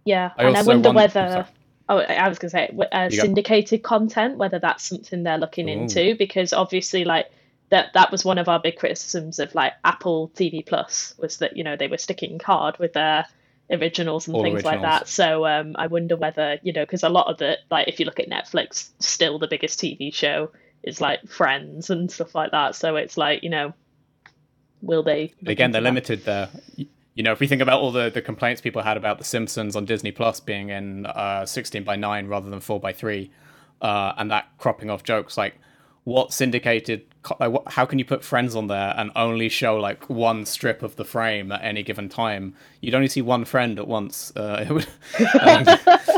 [0.05, 1.47] yeah, I and I wonder want, whether.
[1.89, 5.73] Oh, I was going to say uh, syndicated content, whether that's something they're looking Ooh.
[5.73, 7.31] into, because obviously, like
[7.71, 11.57] that that was one of our big criticisms of like Apple TV Plus was that
[11.57, 13.27] you know they were sticking hard with their
[13.71, 14.83] originals and All things originals.
[14.83, 15.09] like that.
[15.09, 18.07] So um, I wonder whether you know because a lot of the like if you
[18.07, 20.51] look at Netflix, still the biggest TV show
[20.83, 22.75] is like Friends and stuff like that.
[22.75, 23.75] So it's like you know,
[24.83, 25.33] will they?
[25.45, 25.85] Again, they're that?
[25.89, 26.49] limited there.
[27.17, 29.75] You know, if we think about all the, the complaints people had about The Simpsons
[29.75, 33.31] on Disney Plus being in uh, 16 by 9 rather than 4 by 3,
[33.81, 35.55] uh, and that cropping off jokes, like
[36.05, 37.05] what syndicated
[37.41, 40.85] like what, how can you put friends on there and only show like one strip
[40.85, 42.55] of the frame at any given time?
[42.81, 44.87] You'd only see one friend at once uh, it would,
[45.41, 45.65] um,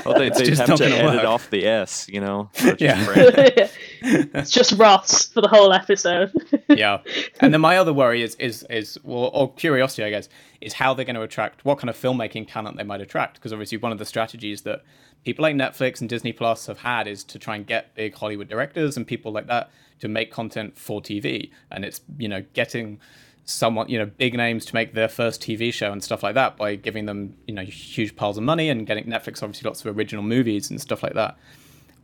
[0.04, 1.24] well, they, would have to edit work.
[1.24, 3.68] off the s you know yeah.
[4.02, 6.32] It's just ross for the whole episode.
[6.68, 6.98] Yeah.
[7.40, 10.28] And then my other worry is is is well or curiosity i guess
[10.60, 13.52] is how they're going to attract what kind of filmmaking talent they might attract because
[13.52, 14.82] obviously one of the strategies that
[15.24, 18.48] people like Netflix and Disney Plus have had is to try and get big Hollywood
[18.48, 21.50] directors and people like that to make content for TV.
[21.70, 23.00] And it's, you know, getting
[23.44, 26.56] someone, you know, big names to make their first TV show and stuff like that
[26.56, 29.96] by giving them, you know, huge piles of money and getting Netflix obviously lots of
[29.96, 31.36] original movies and stuff like that.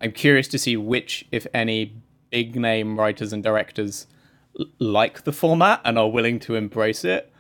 [0.01, 1.95] I'm curious to see which, if any,
[2.31, 4.07] big name writers and directors
[4.79, 7.33] like the format and are willing to embrace it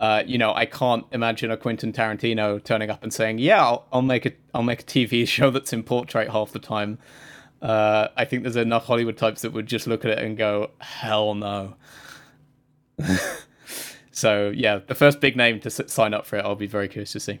[0.00, 3.86] uh, you know, I can't imagine a Quentin Tarantino turning up and saying, "Yeah, I'll,
[3.92, 6.98] I'll, make a I'll make a TV show that's in portrait half the time."
[7.60, 10.70] Uh, I think there's enough Hollywood types that would just look at it and go,
[10.80, 11.76] "Hell no."
[14.10, 16.88] so yeah, the first big name to s- sign up for it, I'll be very
[16.88, 17.40] curious to see.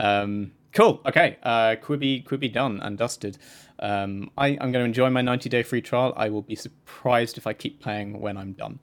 [0.00, 1.02] Um, cool.
[1.04, 3.36] Okay, uh, Quibi Quibi done and dusted.
[3.78, 6.14] Um, I, I'm going to enjoy my 90 day free trial.
[6.16, 8.78] I will be surprised if I keep playing when I'm done.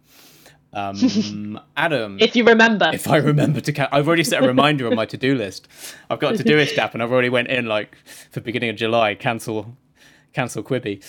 [0.73, 4.87] Um, Adam, if you remember, if I remember to, ca- I've already set a reminder
[4.87, 5.67] on my to-do list.
[6.09, 7.95] I've got a to-do list app, and I've already went in like
[8.31, 9.15] for beginning of July.
[9.15, 9.75] Cancel,
[10.33, 11.03] cancel Quibi.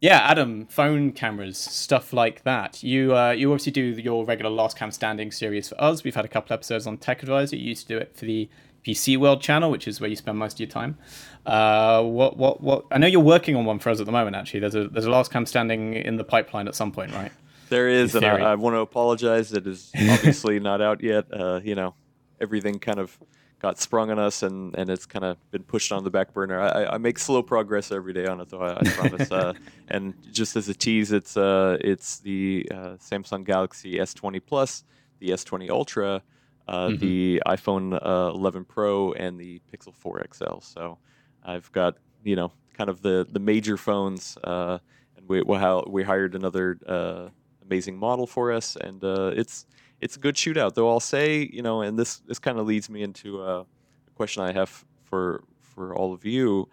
[0.00, 2.82] Yeah, Adam, phone cameras, stuff like that.
[2.82, 6.04] You uh, you obviously do your regular Last Cam Standing series for us.
[6.04, 7.56] We've had a couple episodes on Tech Advisor.
[7.56, 8.48] You used to do it for the
[8.84, 10.96] PC World channel, which is where you spend most of your time.
[11.44, 12.86] Uh, what what what?
[12.90, 14.36] I know you're working on one for us at the moment.
[14.36, 17.32] Actually, there's a there's a last cam standing in the pipeline at some point, right?
[17.70, 19.52] There is, and I, I, want to apologize.
[19.52, 21.26] It is obviously not out yet.
[21.32, 21.94] Uh, you know,
[22.40, 23.16] everything kind of
[23.60, 26.58] got sprung on us, and, and it's kind of been pushed on the back burner.
[26.60, 28.62] I, I make slow progress every day on it, though.
[28.62, 29.30] I, I promise.
[29.30, 29.52] uh,
[29.88, 34.82] and just as a tease, it's uh, it's the uh, Samsung Galaxy S20 Plus,
[35.20, 36.22] the S20 Ultra,
[36.66, 36.96] uh, mm-hmm.
[36.96, 40.58] the iPhone uh, 11 Pro, and the Pixel 4 XL.
[40.60, 40.98] So
[41.44, 44.80] I've got you know kind of the the major phones, and
[45.28, 47.30] we we, we hired another
[47.70, 49.66] amazing model for us, and uh, it's
[50.00, 50.74] it's a good shootout.
[50.74, 53.64] Though I'll say, you know, and this this kind of leads me into uh,
[54.08, 56.68] a question I have for for all of you.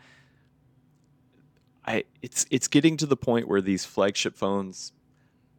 [1.86, 4.92] I it's it's getting to the point where these flagship phones,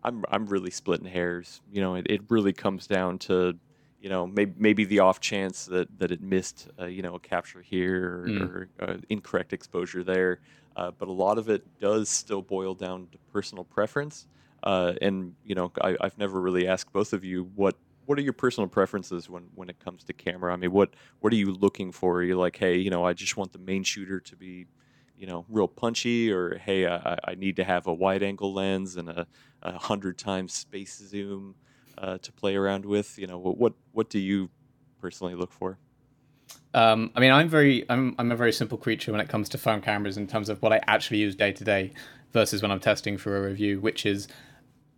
[0.02, 1.60] I'm I'm really splitting hairs.
[1.72, 3.56] You know, it, it really comes down to
[4.00, 7.20] you know maybe maybe the off chance that that it missed uh, you know a
[7.20, 8.40] capture here or, mm.
[8.42, 10.40] or uh, incorrect exposure there.
[10.76, 14.26] Uh, but a lot of it does still boil down to personal preference.
[14.62, 18.22] Uh, and you know, I, have never really asked both of you what what are
[18.22, 20.52] your personal preferences when when it comes to camera.
[20.52, 22.16] I mean, what what are you looking for?
[22.16, 24.66] Are you like, hey, you know, I just want the main shooter to be,
[25.16, 28.96] you know, real punchy, or hey, I, I need to have a wide angle lens
[28.96, 29.26] and a,
[29.62, 31.54] a hundred times space zoom
[31.98, 33.18] uh, to play around with.
[33.18, 34.50] You know, what what do you
[35.00, 35.78] personally look for?
[36.74, 39.58] Um, I mean, I'm very, I'm, I'm a very simple creature when it comes to
[39.58, 41.92] phone cameras in terms of what I actually use day to day
[42.32, 44.28] versus when I'm testing for a review, which is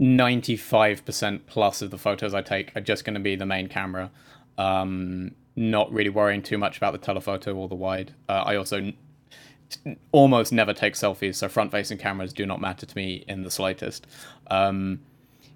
[0.01, 4.11] 95% plus of the photos I take are just going to be the main camera.
[4.59, 8.15] Um, not really worrying too much about the telephoto or the wide.
[8.29, 12.87] Uh, I also n- almost never take selfies, so front facing cameras do not matter
[12.87, 14.07] to me in the slightest.
[14.51, 15.01] Um,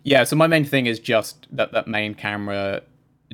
[0.03, 2.83] yeah, so my main thing is just that that main camera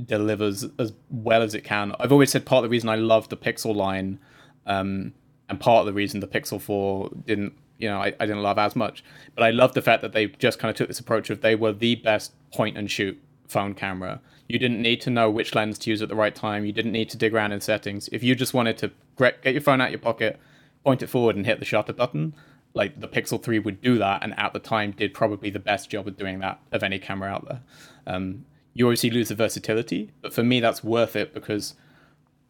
[0.06, 1.94] delivers as well as it can.
[1.98, 4.20] I've always said part of the reason I love the Pixel line,
[4.66, 5.12] um,
[5.48, 8.58] and part of the reason the Pixel 4 didn't you know, I, I didn't love
[8.58, 9.02] as much.
[9.34, 11.54] But I love the fact that they just kind of took this approach of they
[11.54, 14.20] were the best point and shoot phone camera.
[14.48, 16.66] You didn't need to know which lens to use at the right time.
[16.66, 18.08] You didn't need to dig around in settings.
[18.12, 20.38] If you just wanted to get your phone out your pocket,
[20.84, 22.34] point it forward, and hit the shutter button,
[22.74, 25.90] like the Pixel 3 would do that, and at the time did probably the best
[25.90, 27.60] job of doing that of any camera out there.
[28.06, 31.74] Um, you obviously lose the versatility, but for me that's worth it because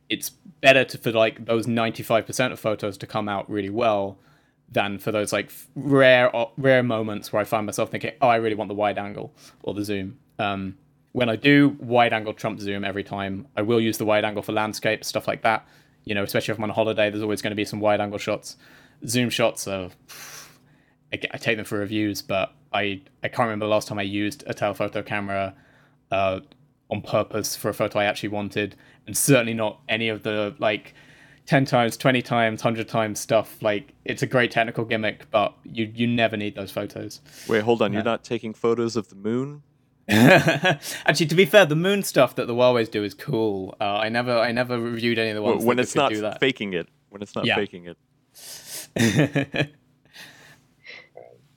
[0.09, 4.19] it's better to for like those 95% of photos to come out really well
[4.71, 8.55] than for those like rare rare moments where I find myself thinking, oh, I really
[8.55, 10.19] want the wide angle or the zoom.
[10.39, 10.77] Um,
[11.13, 13.49] when I do, wide angle trump zoom every time.
[13.57, 15.67] I will use the wide angle for landscape stuff like that.
[16.05, 18.01] You know, especially if I'm on a holiday, there's always going to be some wide
[18.01, 18.57] angle shots.
[19.07, 19.91] Zoom shots are,
[21.13, 24.03] I, I take them for reviews, but I I can't remember the last time I
[24.03, 25.55] used a telephoto camera
[26.11, 26.41] uh,
[26.91, 30.95] on purpose for a photo I actually wanted, and certainly not any of the like
[31.47, 33.61] 10 times, 20 times, 100 times stuff.
[33.63, 37.21] Like, it's a great technical gimmick, but you, you never need those photos.
[37.49, 37.93] Wait, hold on.
[37.93, 37.99] Yeah.
[37.99, 39.63] You're not taking photos of the moon?
[40.09, 43.77] Actually, to be fair, the moon stuff that the Huawei's do is cool.
[43.81, 46.89] Uh, I never, I never reviewed any of the ones when it's not faking it.
[47.11, 47.57] When it's not yeah.
[47.57, 47.97] faking it.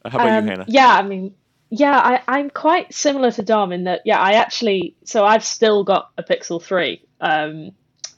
[0.05, 0.65] How about um, you, Hannah?
[0.67, 1.33] Yeah, I mean,
[1.69, 4.01] yeah, I, I'm quite similar to Dom in that.
[4.05, 7.71] Yeah, I actually, so I've still got a Pixel Three, um,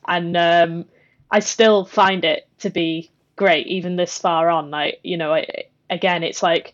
[0.08, 0.86] and um,
[1.30, 4.72] I still find it to be great, even this far on.
[4.72, 6.74] Like, you know, I, again, it's like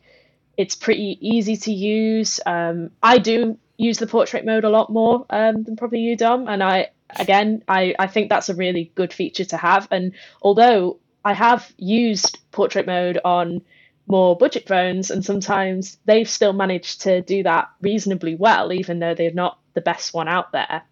[0.57, 2.39] it's pretty easy to use.
[2.45, 6.47] Um, I do use the portrait mode a lot more um, than probably you, Dom,
[6.47, 9.87] and I again, I, I think that's a really good feature to have.
[9.91, 13.61] And although I have used portrait mode on
[14.07, 19.13] more budget phones, and sometimes they've still managed to do that reasonably well, even though
[19.13, 20.83] they're not the best one out there.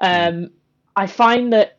[0.00, 0.50] Um,
[0.94, 1.78] I find that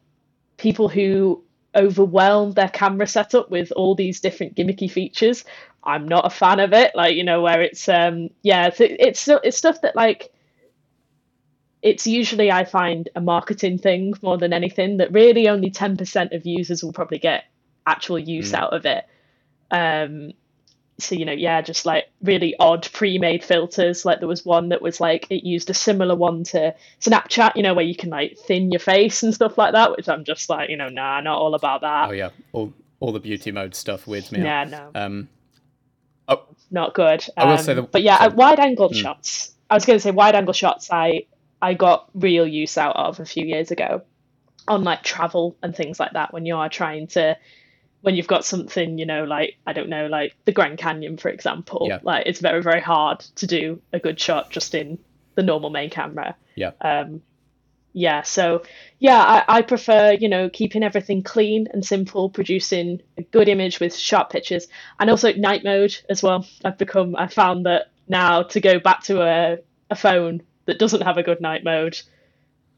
[0.64, 1.44] people who
[1.76, 5.44] overwhelm their camera setup with all these different gimmicky features.
[5.84, 6.92] I'm not a fan of it.
[6.96, 10.32] Like you know, where it's um yeah, it's it's, it's stuff that like
[11.82, 14.98] it's usually I find a marketing thing more than anything.
[14.98, 17.44] That really only ten percent of users will probably get
[17.86, 18.60] actual use mm.
[18.60, 19.04] out of it.
[19.70, 20.32] Um,
[21.00, 24.06] so you know yeah just like really odd pre-made filters.
[24.06, 27.64] Like there was one that was like it used a similar one to snapchat you
[27.64, 30.50] know where you can like thin your face and stuff like that which i'm just
[30.50, 32.10] like you know nah not all about that.
[32.10, 32.30] Oh yeah.
[32.52, 34.70] All all the beauty mode stuff weirds me yeah out.
[34.70, 34.92] no.
[34.94, 35.30] Um
[36.28, 37.24] oh not good.
[37.38, 38.96] Um, i will say um, the, but yeah wide angle mm.
[38.96, 39.52] shots.
[39.70, 41.26] I was going to say wide angle shots i
[41.62, 44.04] i got real use out of a few years ago
[44.68, 47.38] on like travel and things like that when you are trying to
[48.04, 51.30] when you've got something, you know, like I don't know, like the Grand Canyon, for
[51.30, 52.00] example, yeah.
[52.04, 55.00] like it's very, very hard to do a good shot just in
[55.36, 56.36] the normal main camera.
[56.56, 56.72] Yeah.
[56.82, 57.22] Um,
[57.94, 58.64] yeah, so
[59.00, 63.80] yeah, I, I prefer, you know, keeping everything clean and simple, producing a good image
[63.80, 64.68] with sharp pictures,
[65.00, 66.46] and also night mode as well.
[66.66, 71.04] I've become, I found that now to go back to a, a phone that doesn't
[71.04, 72.02] have a good night mode,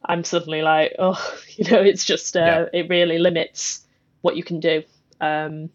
[0.05, 1.19] I'm suddenly like, oh,
[1.55, 2.79] you know, it's just, uh, yeah.
[2.81, 3.81] it really limits
[4.21, 4.83] what you can do.
[5.21, 5.69] Um,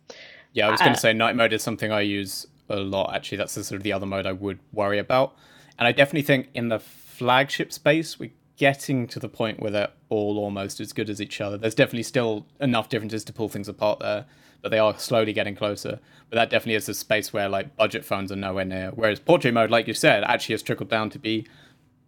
[0.53, 3.15] yeah, I was going to uh, say night mode is something I use a lot.
[3.15, 5.37] Actually, that's the sort of the other mode I would worry about.
[5.79, 9.89] And I definitely think in the flagship space, we're getting to the point where they're
[10.11, 11.57] all almost as good as each other.
[11.57, 14.27] There's definitely still enough differences to pull things apart there,
[14.61, 15.99] but they are slowly getting closer.
[16.29, 18.91] But that definitely is a space where like budget phones are nowhere near.
[18.95, 21.47] Whereas portrait mode, like you said, actually has trickled down to be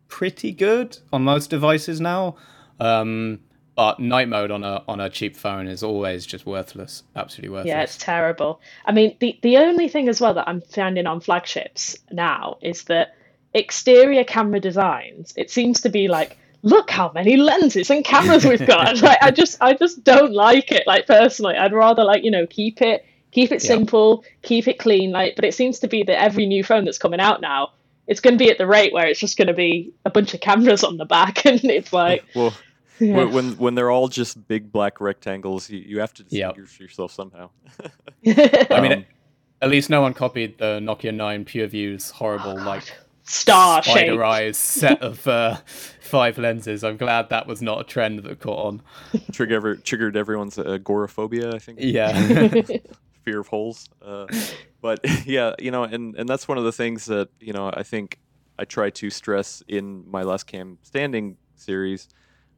[0.08, 2.36] pretty good on most devices now.
[2.78, 3.40] Um,
[3.74, 7.68] but night mode on a on a cheap phone is always just worthless, absolutely worthless.
[7.68, 8.60] Yeah, it's terrible.
[8.84, 12.84] I mean, the the only thing as well that I'm finding on flagships now is
[12.84, 13.14] that
[13.54, 15.34] exterior camera designs.
[15.36, 19.00] It seems to be like look how many lenses and cameras we've got.
[19.02, 20.86] like I just I just don't like it.
[20.86, 25.10] Like personally, I'd rather like you know keep it keep it simple, keep it clean.
[25.10, 27.72] Like, but it seems to be that every new phone that's coming out now,
[28.06, 30.34] it's going to be at the rate where it's just going to be a bunch
[30.34, 32.54] of cameras on the back, and it's like well.
[32.98, 33.24] Yeah.
[33.24, 36.80] When when they're all just big black rectangles, you, you have to distinguish yep.
[36.80, 37.50] yourself somehow.
[38.26, 39.04] I mean, um,
[39.60, 42.84] at least no one copied the Nokia 9 PureView's horrible oh, like
[43.22, 45.56] star spider eyes set of uh,
[46.00, 46.84] five lenses.
[46.84, 48.82] I'm glad that was not a trend that caught on.
[49.32, 51.78] Trigger triggered everyone's agoraphobia, I think.
[51.80, 52.48] Yeah.
[53.24, 53.88] Fear of holes.
[54.04, 54.26] Uh,
[54.80, 57.84] but yeah, you know, and and that's one of the things that you know I
[57.84, 58.18] think
[58.58, 62.08] I try to stress in my last cam standing series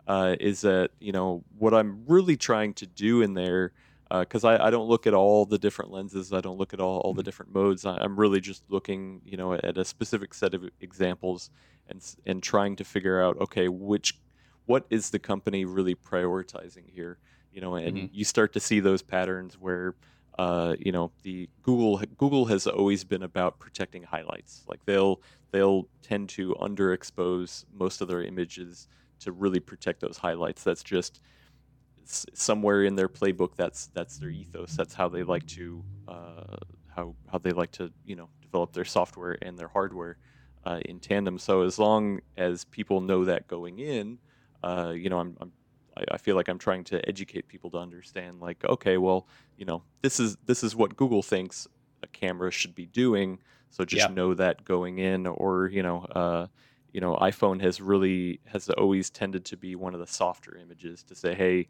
[0.06, 3.72] uh, is that you know what I'm really trying to do in there
[4.10, 6.32] because uh, I, I, don't look at all the different lenses.
[6.32, 7.26] I don't look at all, all the mm-hmm.
[7.26, 7.86] different modes.
[7.86, 11.50] I, am really just looking, you know, at a specific set of examples
[11.88, 14.18] and and trying to figure out, okay, which
[14.66, 17.18] what is the company really prioritizing here?
[17.52, 18.06] You know, and mm-hmm.
[18.12, 19.94] you start to see those patterns where,
[20.38, 24.64] uh, you know, the Google Google has always been about protecting highlights.
[24.66, 28.88] Like they'll they'll tend to underexpose most of their images
[29.20, 30.64] to really protect those highlights.
[30.64, 31.20] That's just
[32.06, 36.56] somewhere in their playbook that's that's their ethos that's how they like to uh,
[36.94, 40.18] how how they like to you know develop their software and their hardware
[40.64, 44.18] uh, in tandem so as long as people know that going in
[44.62, 45.52] uh, you know I'm, I'm
[46.10, 49.26] I feel like I'm trying to educate people to understand like okay well
[49.56, 51.66] you know this is this is what Google thinks
[52.02, 53.38] a camera should be doing
[53.70, 54.14] so just yeah.
[54.14, 56.46] know that going in or you know uh,
[56.92, 61.02] you know iphone has really has always tended to be one of the softer images
[61.04, 61.68] to say hey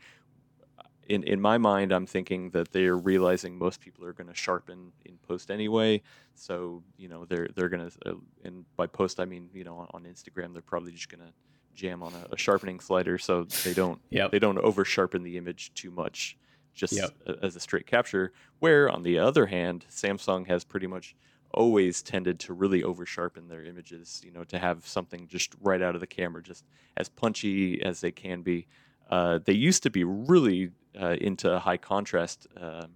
[1.08, 4.92] in in my mind, I'm thinking that they're realizing most people are going to sharpen
[5.04, 6.02] in post anyway.
[6.34, 9.76] So you know they're they're going to, uh, and by post I mean you know
[9.76, 11.32] on, on Instagram they're probably just going to
[11.74, 14.30] jam on a, a, sharpening slider so they don't yep.
[14.30, 16.36] they don't over sharpen the image too much
[16.74, 17.10] just yep.
[17.42, 18.32] as a straight capture.
[18.58, 21.14] Where on the other hand, Samsung has pretty much
[21.52, 24.20] always tended to really over sharpen their images.
[24.24, 26.64] You know to have something just right out of the camera, just
[26.96, 28.66] as punchy as they can be.
[29.10, 32.86] Uh, they used to be really uh, into high contrast uh,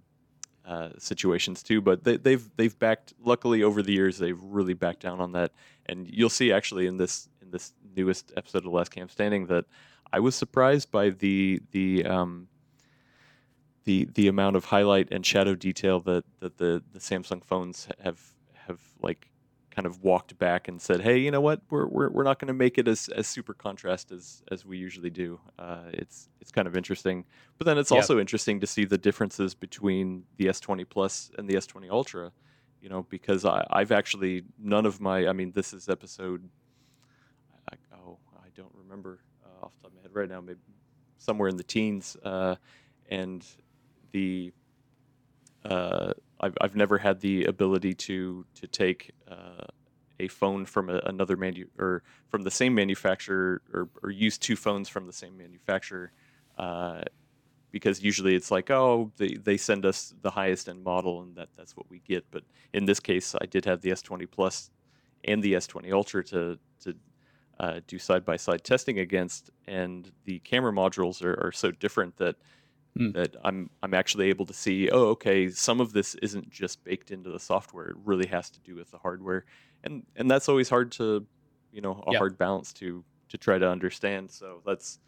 [0.69, 1.81] uh, situations too.
[1.81, 3.13] But they, they've they've backed.
[3.23, 5.51] Luckily, over the years, they've really backed down on that.
[5.87, 9.65] And you'll see actually in this in this newest episode of Last Cam Standing that
[10.13, 12.47] I was surprised by the the um,
[13.85, 18.19] the the amount of highlight and shadow detail that, that the, the Samsung phones have
[18.67, 19.29] have like
[19.71, 21.61] kind of walked back and said, "Hey, you know what?
[21.69, 24.77] We're we're, we're not going to make it as, as super contrast as as we
[24.77, 27.25] usually do." Uh, it's it's kind of interesting,
[27.57, 27.99] but then it's yep.
[27.99, 32.31] also interesting to see the differences between the S20 Plus and the S20 Ultra.
[32.81, 35.27] You know, because I, I've actually none of my.
[35.27, 36.49] I mean, this is episode.
[38.89, 40.41] Remember uh, off the top of my head right now.
[40.41, 40.59] Maybe
[41.19, 42.55] somewhere in the teens, uh,
[43.09, 43.45] and
[44.11, 44.51] the
[45.63, 49.65] uh, I've, I've never had the ability to to take uh,
[50.19, 54.55] a phone from a, another manu or from the same manufacturer or, or use two
[54.55, 56.11] phones from the same manufacturer
[56.57, 57.01] uh,
[57.71, 61.49] because usually it's like oh they, they send us the highest end model and that
[61.57, 62.43] that's what we get but
[62.73, 64.71] in this case I did have the S20 Plus
[65.25, 66.95] and the S20 Ultra to to
[67.59, 72.15] uh, do side by side testing against and the camera modules are, are so different
[72.17, 72.35] that
[72.97, 73.13] mm.
[73.13, 74.89] that I'm I'm actually able to see.
[74.89, 78.59] Oh, okay, some of this isn't just baked into the software; it really has to
[78.61, 79.45] do with the hardware,
[79.83, 81.25] and and that's always hard to,
[81.71, 82.19] you know, a yep.
[82.19, 84.31] hard balance to to try to understand.
[84.31, 84.99] So that's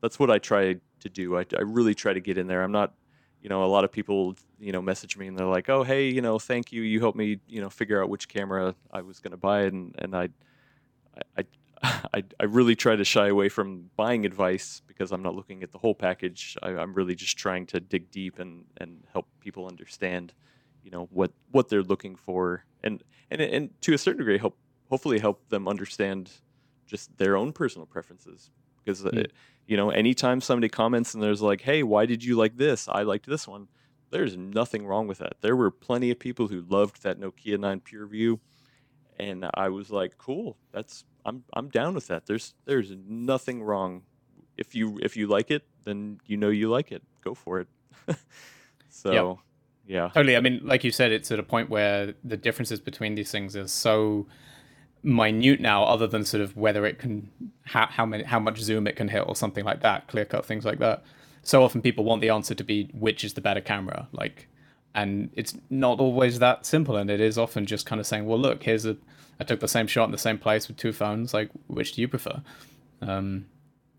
[0.00, 1.38] that's what I try to do.
[1.38, 2.62] I, I really try to get in there.
[2.62, 2.94] I'm not,
[3.42, 6.08] you know, a lot of people, you know, message me and they're like, oh, hey,
[6.08, 6.82] you know, thank you.
[6.82, 9.94] You helped me, you know, figure out which camera I was going to buy, and
[9.98, 10.28] and I,
[11.36, 11.44] I,
[12.14, 15.72] I, I really try to shy away from buying advice because I'm not looking at
[15.72, 16.56] the whole package.
[16.62, 20.32] I, I'm really just trying to dig deep and, and help people understand,
[20.82, 24.56] you know, what, what they're looking for, and, and and to a certain degree, help
[24.88, 26.30] hopefully help them understand
[26.86, 28.50] just their own personal preferences.
[28.84, 29.26] Because mm.
[29.66, 32.88] you know, anytime somebody comments and there's like, "Hey, why did you like this?
[32.88, 33.68] I liked this one."
[34.10, 35.34] There's nothing wrong with that.
[35.40, 38.38] There were plenty of people who loved that Nokia 9 PureView,
[39.18, 42.26] and I was like, "Cool, that's I'm I'm down with that.
[42.26, 44.02] There's there's nothing wrong.
[44.56, 47.02] If you if you like it, then you know you like it.
[47.24, 47.68] Go for it."
[48.88, 49.12] so.
[49.12, 49.38] Yep.
[49.88, 50.08] Yeah.
[50.08, 50.36] Totally.
[50.36, 53.54] I mean, like you said, it's at a point where the differences between these things
[53.54, 54.26] are so
[55.06, 57.30] minute now, other than sort of whether it can
[57.64, 60.44] how, how many how much zoom it can hit or something like that, clear cut
[60.44, 61.04] things like that.
[61.42, 64.48] So often people want the answer to be which is the better camera, like,
[64.96, 66.96] and it's not always that simple.
[66.96, 68.96] And it is often just kind of saying, well, look, here's a
[69.38, 71.34] I took the same shot in the same place with two phones.
[71.34, 72.40] Like, which do you prefer?
[73.02, 73.44] Um,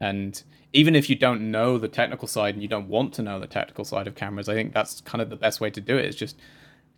[0.02, 0.41] and
[0.74, 3.45] even if you don't know the technical side and you don't want to know the
[3.45, 6.06] technical side of cameras, I think that's kind of the best way to do it.
[6.06, 6.36] Is just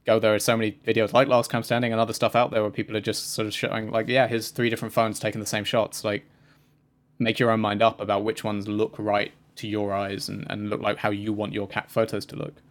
[0.06, 0.18] go.
[0.18, 2.72] There are so many videos like Last Cam Standing and other stuff out there where
[2.72, 5.66] people are just sort of showing like, yeah, here's three different phones taking the same
[5.66, 6.06] shots.
[6.06, 6.26] Like,
[7.20, 10.70] make your own mind up about which ones look right to your eyes and, and
[10.70, 12.62] look like how you want your cat photos to look.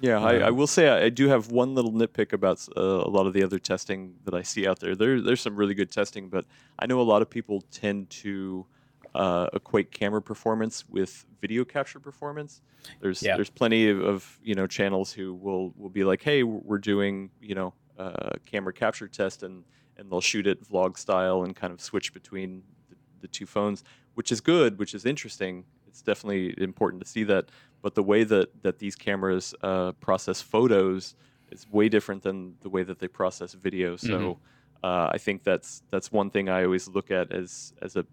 [0.00, 3.26] Yeah, I, I, will say I, do have one little nitpick about uh, a lot
[3.26, 4.94] of the other testing that I see out there.
[4.94, 6.44] There, there's some really good testing, but
[6.78, 8.66] I know a lot of people tend to
[9.14, 12.60] uh, equate camera performance with video capture performance.
[13.00, 13.36] There's yeah.
[13.36, 17.30] there's plenty of, of, you know channels who will will be like, hey, we're doing
[17.40, 19.64] you know uh, camera capture test and
[19.96, 23.82] and they'll shoot it vlog style and kind of switch between the, the two phones,
[24.14, 25.64] which is good, which is interesting.
[25.88, 27.46] It's definitely important to see that.
[27.86, 31.14] But the way that that these cameras uh, process photos
[31.52, 33.96] is way different than the way that they process video.
[33.96, 34.18] So.
[34.18, 34.42] Mm-hmm.
[34.82, 38.04] Uh, I think that's that's one thing I always look at as as a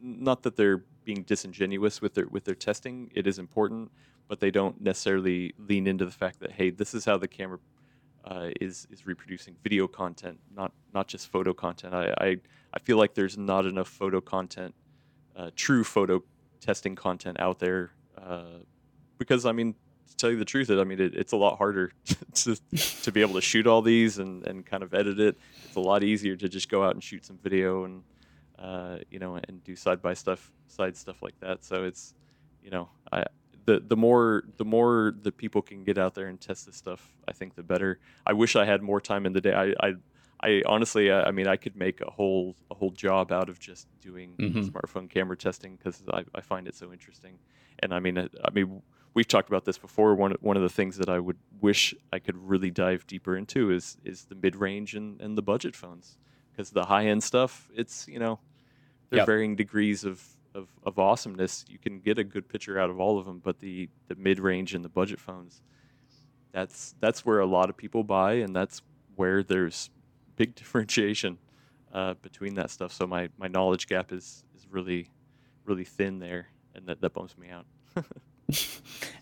[0.00, 3.10] not that they're being disingenuous with their with their testing.
[3.14, 3.90] It is important,
[4.28, 7.58] but they don't necessarily lean into the fact that hey, this is how the camera
[8.24, 11.94] uh, is is reproducing video content, not not just photo content.
[11.94, 12.36] I I,
[12.72, 14.74] I feel like there's not enough photo content,
[15.36, 16.22] uh, true photo
[16.60, 18.60] testing content out there, uh,
[19.18, 19.74] because I mean.
[20.08, 21.92] To tell you the truth, I mean it, it's a lot harder
[22.34, 22.56] to,
[23.02, 25.36] to be able to shoot all these and, and kind of edit it.
[25.64, 28.04] It's a lot easier to just go out and shoot some video and
[28.58, 31.64] uh, you know, and do side by stuff, side stuff like that.
[31.64, 32.14] So it's,
[32.62, 33.24] you know, I
[33.66, 37.14] the the more the more the people can get out there and test this stuff,
[37.28, 37.98] I think the better.
[38.24, 39.52] I wish I had more time in the day.
[39.52, 39.94] I I,
[40.40, 43.58] I honestly, I, I mean, I could make a whole a whole job out of
[43.58, 44.60] just doing mm-hmm.
[44.60, 47.38] smartphone camera testing because I, I find it so interesting.
[47.80, 48.82] And I mean, I, I mean,
[49.16, 50.14] we've talked about this before.
[50.14, 53.72] One one of the things that I would wish I could really dive deeper into
[53.72, 56.18] is is the mid range and, and the budget phones
[56.52, 58.38] because the high end stuff, it's you know,
[59.10, 59.26] they're yep.
[59.26, 60.22] varying degrees of,
[60.54, 61.64] of of awesomeness.
[61.68, 64.38] You can get a good picture out of all of them, but the the mid
[64.38, 65.62] range and the budget phones,
[66.52, 68.82] that's that's where a lot of people buy, and that's
[69.16, 69.90] where there's
[70.36, 71.38] big differentiation
[71.92, 72.92] uh, between that stuff.
[72.92, 75.10] So my my knowledge gap is is really
[75.64, 77.64] really thin there, and that that bumps me out.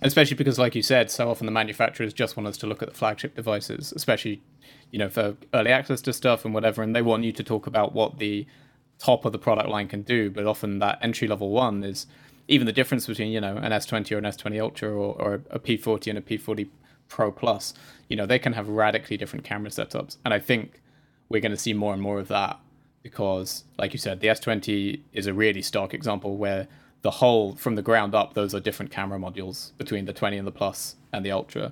[0.03, 2.89] especially because, like you said, so often the manufacturers just want us to look at
[2.89, 4.43] the flagship devices, especially,
[4.91, 7.67] you know, for early access to stuff and whatever, and they want you to talk
[7.67, 8.47] about what the
[8.99, 10.31] top of the product line can do.
[10.31, 12.07] But often that entry level one is
[12.49, 15.59] even the difference between, you know, an S20 or an S20 Ultra or, or a
[15.59, 16.69] P40 and a P40
[17.09, 17.75] Pro Plus.
[18.09, 20.81] You know, they can have radically different camera setups, and I think
[21.29, 22.61] we're going to see more and more of that
[23.03, 26.69] because, like you said, the S20 is a really stark example where
[27.05, 30.47] the whole from the ground up, those are different camera modules between the 20 and
[30.47, 31.71] the Plus and the Ultra.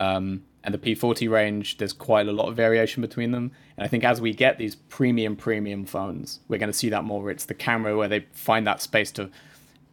[0.00, 3.52] Um, and the P40 range, there's quite a lot of variation between them.
[3.76, 7.04] And I think as we get these premium, premium phones, we're going to see that
[7.04, 7.22] more.
[7.22, 9.30] Where it's the camera where they find that space to,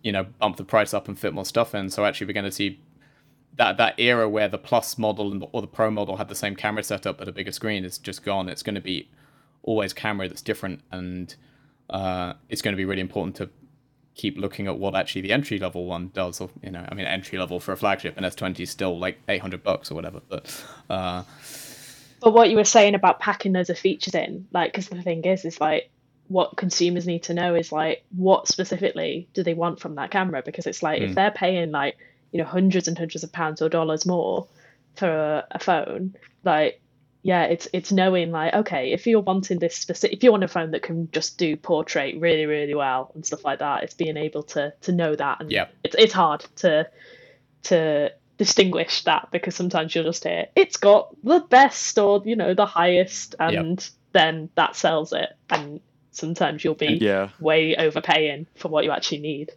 [0.02, 1.92] you know, bump the price up and fit more stuff in.
[1.92, 2.80] So actually, we're going to see
[3.58, 6.82] that that era where the Plus model or the Pro model had the same camera
[6.82, 8.50] setup but a bigger screen is just gone.
[8.50, 9.08] It's going to be
[9.62, 11.36] always camera that's different, and
[11.92, 13.52] uh, it's going to be really important to
[14.16, 16.41] keep looking at what actually the entry level one does.
[16.41, 19.20] Or you know, I mean, entry level for a flagship and S20 is still like
[19.28, 20.22] 800 bucks or whatever.
[20.28, 21.24] But uh,
[22.22, 25.24] but what you were saying about packing those of features in, like, because the thing
[25.24, 25.89] is, is like
[26.28, 30.43] what consumers need to know is like what specifically do they want from that camera?
[30.43, 31.05] Because it's like mm.
[31.05, 31.16] if hmm.
[31.16, 31.97] they're paying like
[32.32, 34.47] you know hundreds and hundreds of pounds or dollars more
[34.95, 36.82] for a, a phone, like
[37.30, 40.47] yeah, it's it's knowing like okay, if you're wanting this specific, if you want a
[40.47, 44.17] phone that can just do portrait really really well and stuff like that, it's being
[44.17, 46.89] able to to know that, and yeah, it's it's hard to
[47.65, 52.55] to distinguish that because sometimes you'll just hear it's got the best or you know
[52.55, 53.89] the highest, and yep.
[54.11, 57.30] then that sells it, and sometimes you'll be yeah.
[57.39, 59.51] way overpaying for what you actually need.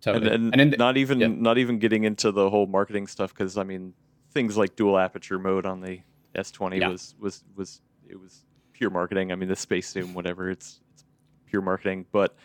[0.00, 0.26] Totally.
[0.26, 1.28] And, and, and the, not even yeah.
[1.28, 3.94] not even getting into the whole marketing stuff because I mean
[4.32, 6.00] things like dual aperture mode on the
[6.34, 6.88] S20 yeah.
[6.88, 9.32] was was was it was pure marketing.
[9.32, 11.04] I mean the space zoom whatever it's it's
[11.46, 12.06] pure marketing.
[12.12, 12.36] But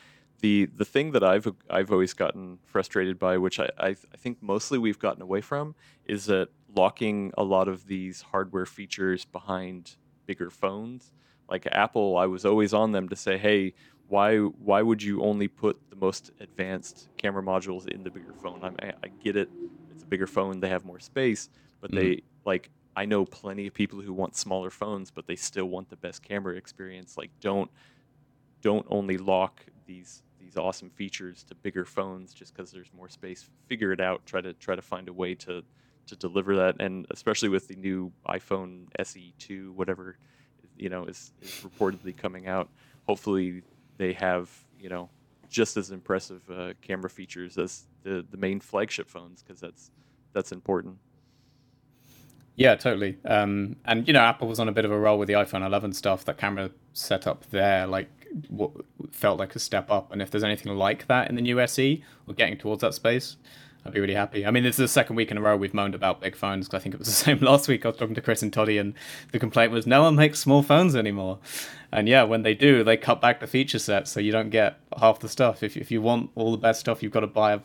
[0.41, 4.41] the the thing that I've I've always gotten frustrated by, which I I, I think
[4.41, 5.75] mostly we've gotten away from,
[6.05, 11.11] is that locking a lot of these hardware features behind bigger phones.
[11.49, 13.73] Like Apple, I was always on them to say, hey,
[14.07, 18.63] why why would you only put the most advanced camera modules in the bigger phone?
[18.63, 19.49] I, I get it;
[19.91, 21.49] it's a bigger phone, they have more space,
[21.81, 21.95] but mm.
[21.95, 25.89] they like I know plenty of people who want smaller phones, but they still want
[25.89, 27.17] the best camera experience.
[27.17, 27.69] Like don't
[28.61, 33.49] don't only lock these these awesome features to bigger phones just because there's more space.
[33.67, 34.25] Figure it out.
[34.25, 35.63] Try to try to find a way to
[36.07, 40.17] to deliver that, and especially with the new iPhone SE two, whatever
[40.77, 42.69] you know is, is reportedly coming out.
[43.07, 43.63] Hopefully
[43.97, 45.09] they have you know
[45.49, 49.91] just as impressive uh, camera features as the the main flagship phones because that's
[50.33, 50.97] that's important.
[52.55, 53.17] Yeah, totally.
[53.25, 55.65] Um, and you know, Apple was on a bit of a roll with the iPhone
[55.65, 56.25] 11 stuff.
[56.25, 58.09] That camera setup there, like,
[58.49, 58.71] what
[59.11, 60.11] felt like a step up.
[60.11, 63.37] And if there's anything like that in the new SE, we're getting towards that space.
[63.85, 64.45] I'd be really happy.
[64.45, 66.67] I mean, this is the second week in a row we've moaned about big phones.
[66.67, 67.85] Because I think it was the same last week.
[67.85, 68.93] I was talking to Chris and Toddy, and
[69.31, 71.39] the complaint was no one makes small phones anymore.
[71.91, 74.79] And yeah, when they do, they cut back the feature set so you don't get
[74.97, 75.61] half the stuff.
[75.61, 77.59] If if you want all the best stuff, you've got to buy a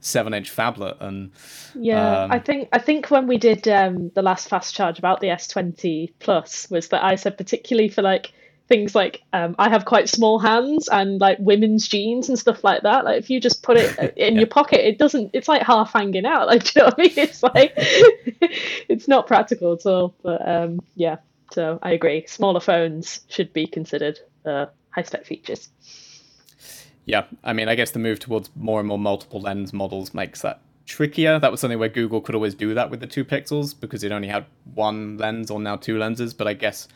[0.00, 1.00] seven-inch phablet.
[1.00, 1.32] And
[1.74, 5.20] yeah, um, I think I think when we did um, the last fast charge about
[5.20, 8.32] the S20 Plus was that I said particularly for like
[8.68, 12.82] things like um, I have quite small hands and like women's jeans and stuff like
[12.82, 13.04] that.
[13.04, 14.40] Like if you just put it in yeah.
[14.40, 15.30] your pocket, it doesn't.
[15.32, 16.48] It's like half hanging out.
[16.48, 17.12] Like do you know what I mean?
[17.16, 20.14] It's like it's not practical at all.
[20.22, 21.16] But um, yeah,
[21.52, 22.26] so I agree.
[22.26, 25.68] Smaller phones should be considered uh, high spec features.
[27.08, 30.42] Yeah, I mean, I guess the move towards more and more multiple lens models makes
[30.42, 31.38] that trickier.
[31.38, 34.12] That was something where Google could always do that with the two pixels because it
[34.12, 34.44] only had
[34.74, 36.34] one lens or now two lenses.
[36.34, 36.86] But I guess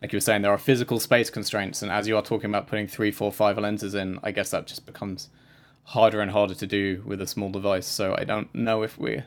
[0.00, 2.68] like you were saying, there are physical space constraints, and as you are talking about
[2.68, 5.28] putting three, four, five lenses in, I guess that just becomes
[5.82, 7.86] harder and harder to do with a small device.
[7.86, 9.24] So I don't know if we're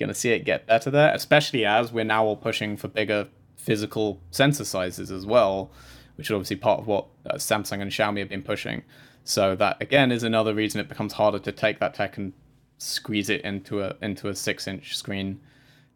[0.00, 3.28] going to see it get better there, especially as we're now all pushing for bigger
[3.56, 5.70] physical sensor sizes as well,
[6.16, 8.84] which is obviously part of what uh, Samsung and Xiaomi have been pushing.
[9.26, 12.32] So that again is another reason it becomes harder to take that tech and
[12.78, 15.40] squeeze it into a into a six inch screen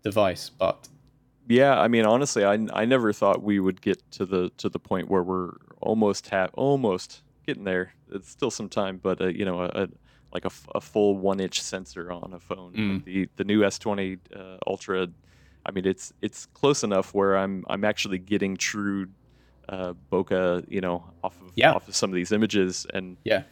[0.02, 0.50] device.
[0.50, 0.88] But
[1.48, 4.80] yeah, I mean, honestly, I, I never thought we would get to the to the
[4.80, 7.94] point where we're almost have almost getting there.
[8.12, 9.88] It's still some time, but uh, you know, a, a
[10.32, 12.72] like a, a, full one inch sensor on a phone.
[12.72, 12.94] Mm.
[12.94, 15.08] Like the the new S20 uh, Ultra,
[15.66, 19.08] I mean, it's it's close enough where I'm I'm actually getting true
[19.70, 21.72] uh, bokeh, you know, off of yeah.
[21.72, 23.44] off of some of these images, and yeah,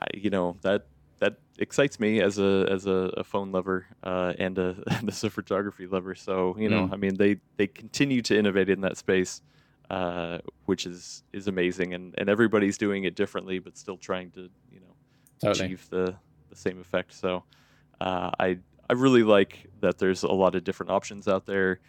[0.00, 0.86] I, you know that
[1.18, 5.24] that excites me as a as a, a phone lover uh, and, a, and as
[5.24, 6.14] a photography lover.
[6.14, 6.92] So you know, mm.
[6.92, 9.40] I mean, they they continue to innovate in that space,
[9.88, 14.50] uh, which is is amazing, and and everybody's doing it differently, but still trying to
[14.70, 14.94] you know
[15.40, 15.64] totally.
[15.64, 16.14] achieve the
[16.50, 17.14] the same effect.
[17.14, 17.44] So
[18.00, 18.58] uh, I
[18.90, 21.80] I really like that there's a lot of different options out there.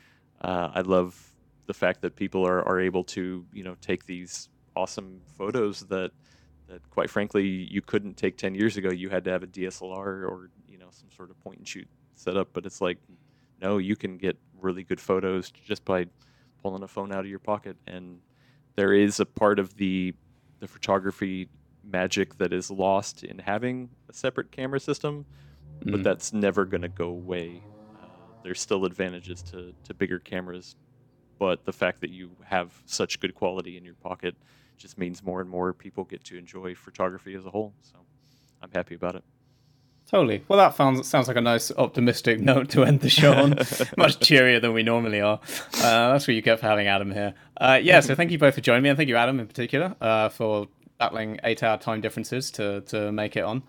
[0.41, 1.32] Uh, I love
[1.65, 6.11] the fact that people are, are able to you know take these awesome photos that
[6.67, 8.91] that quite frankly you couldn't take 10 years ago.
[8.91, 11.87] You had to have a DSLR or you know some sort of point and shoot
[12.15, 12.49] setup.
[12.53, 12.97] But it's like
[13.61, 16.07] no you can get really good photos just by
[16.61, 17.77] pulling a phone out of your pocket.
[17.87, 18.19] And
[18.75, 20.13] there is a part of the
[20.59, 21.49] the photography
[21.83, 25.25] magic that is lost in having a separate camera system
[25.79, 25.91] mm-hmm.
[25.91, 27.61] but that's never going to go away.
[27.95, 28.05] Uh,
[28.43, 30.75] there's still advantages to to bigger cameras
[31.43, 34.33] but the fact that you have such good quality in your pocket
[34.77, 37.73] just means more and more people get to enjoy photography as a whole.
[37.81, 37.97] So
[38.61, 39.25] I'm happy about it.
[40.09, 40.41] Totally.
[40.47, 43.55] Well, that sounds sounds like a nice optimistic note to end the show on.
[43.97, 45.41] Much cheerier than we normally are.
[45.79, 47.33] Uh, that's what you get for having Adam here.
[47.57, 47.99] Uh, yeah.
[47.99, 50.69] So thank you both for joining me, and thank you, Adam, in particular, uh, for
[50.97, 53.63] battling eight-hour time differences to to make it on.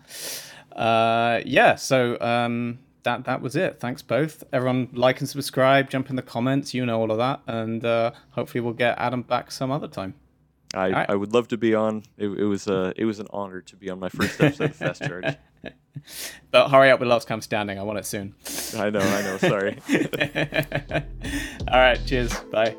[0.71, 1.75] Uh, yeah.
[1.75, 3.79] So um, that that was it.
[3.79, 4.43] Thanks both.
[4.51, 5.89] Everyone, like and subscribe.
[5.89, 6.73] Jump in the comments.
[6.73, 10.15] You know all of that, and uh, hopefully we'll get Adam back some other time.
[10.73, 11.09] I, right.
[11.09, 12.03] I would love to be on.
[12.17, 14.75] It, it was a it was an honor to be on my first episode of
[14.75, 15.37] Fast Charge.
[16.51, 17.79] But hurry up with Last Cam Standing.
[17.79, 18.35] I want it soon.
[18.77, 18.99] I know.
[18.99, 19.37] I know.
[19.37, 19.79] Sorry.
[21.71, 21.99] All right.
[22.05, 22.37] Cheers.
[22.51, 22.75] Bye.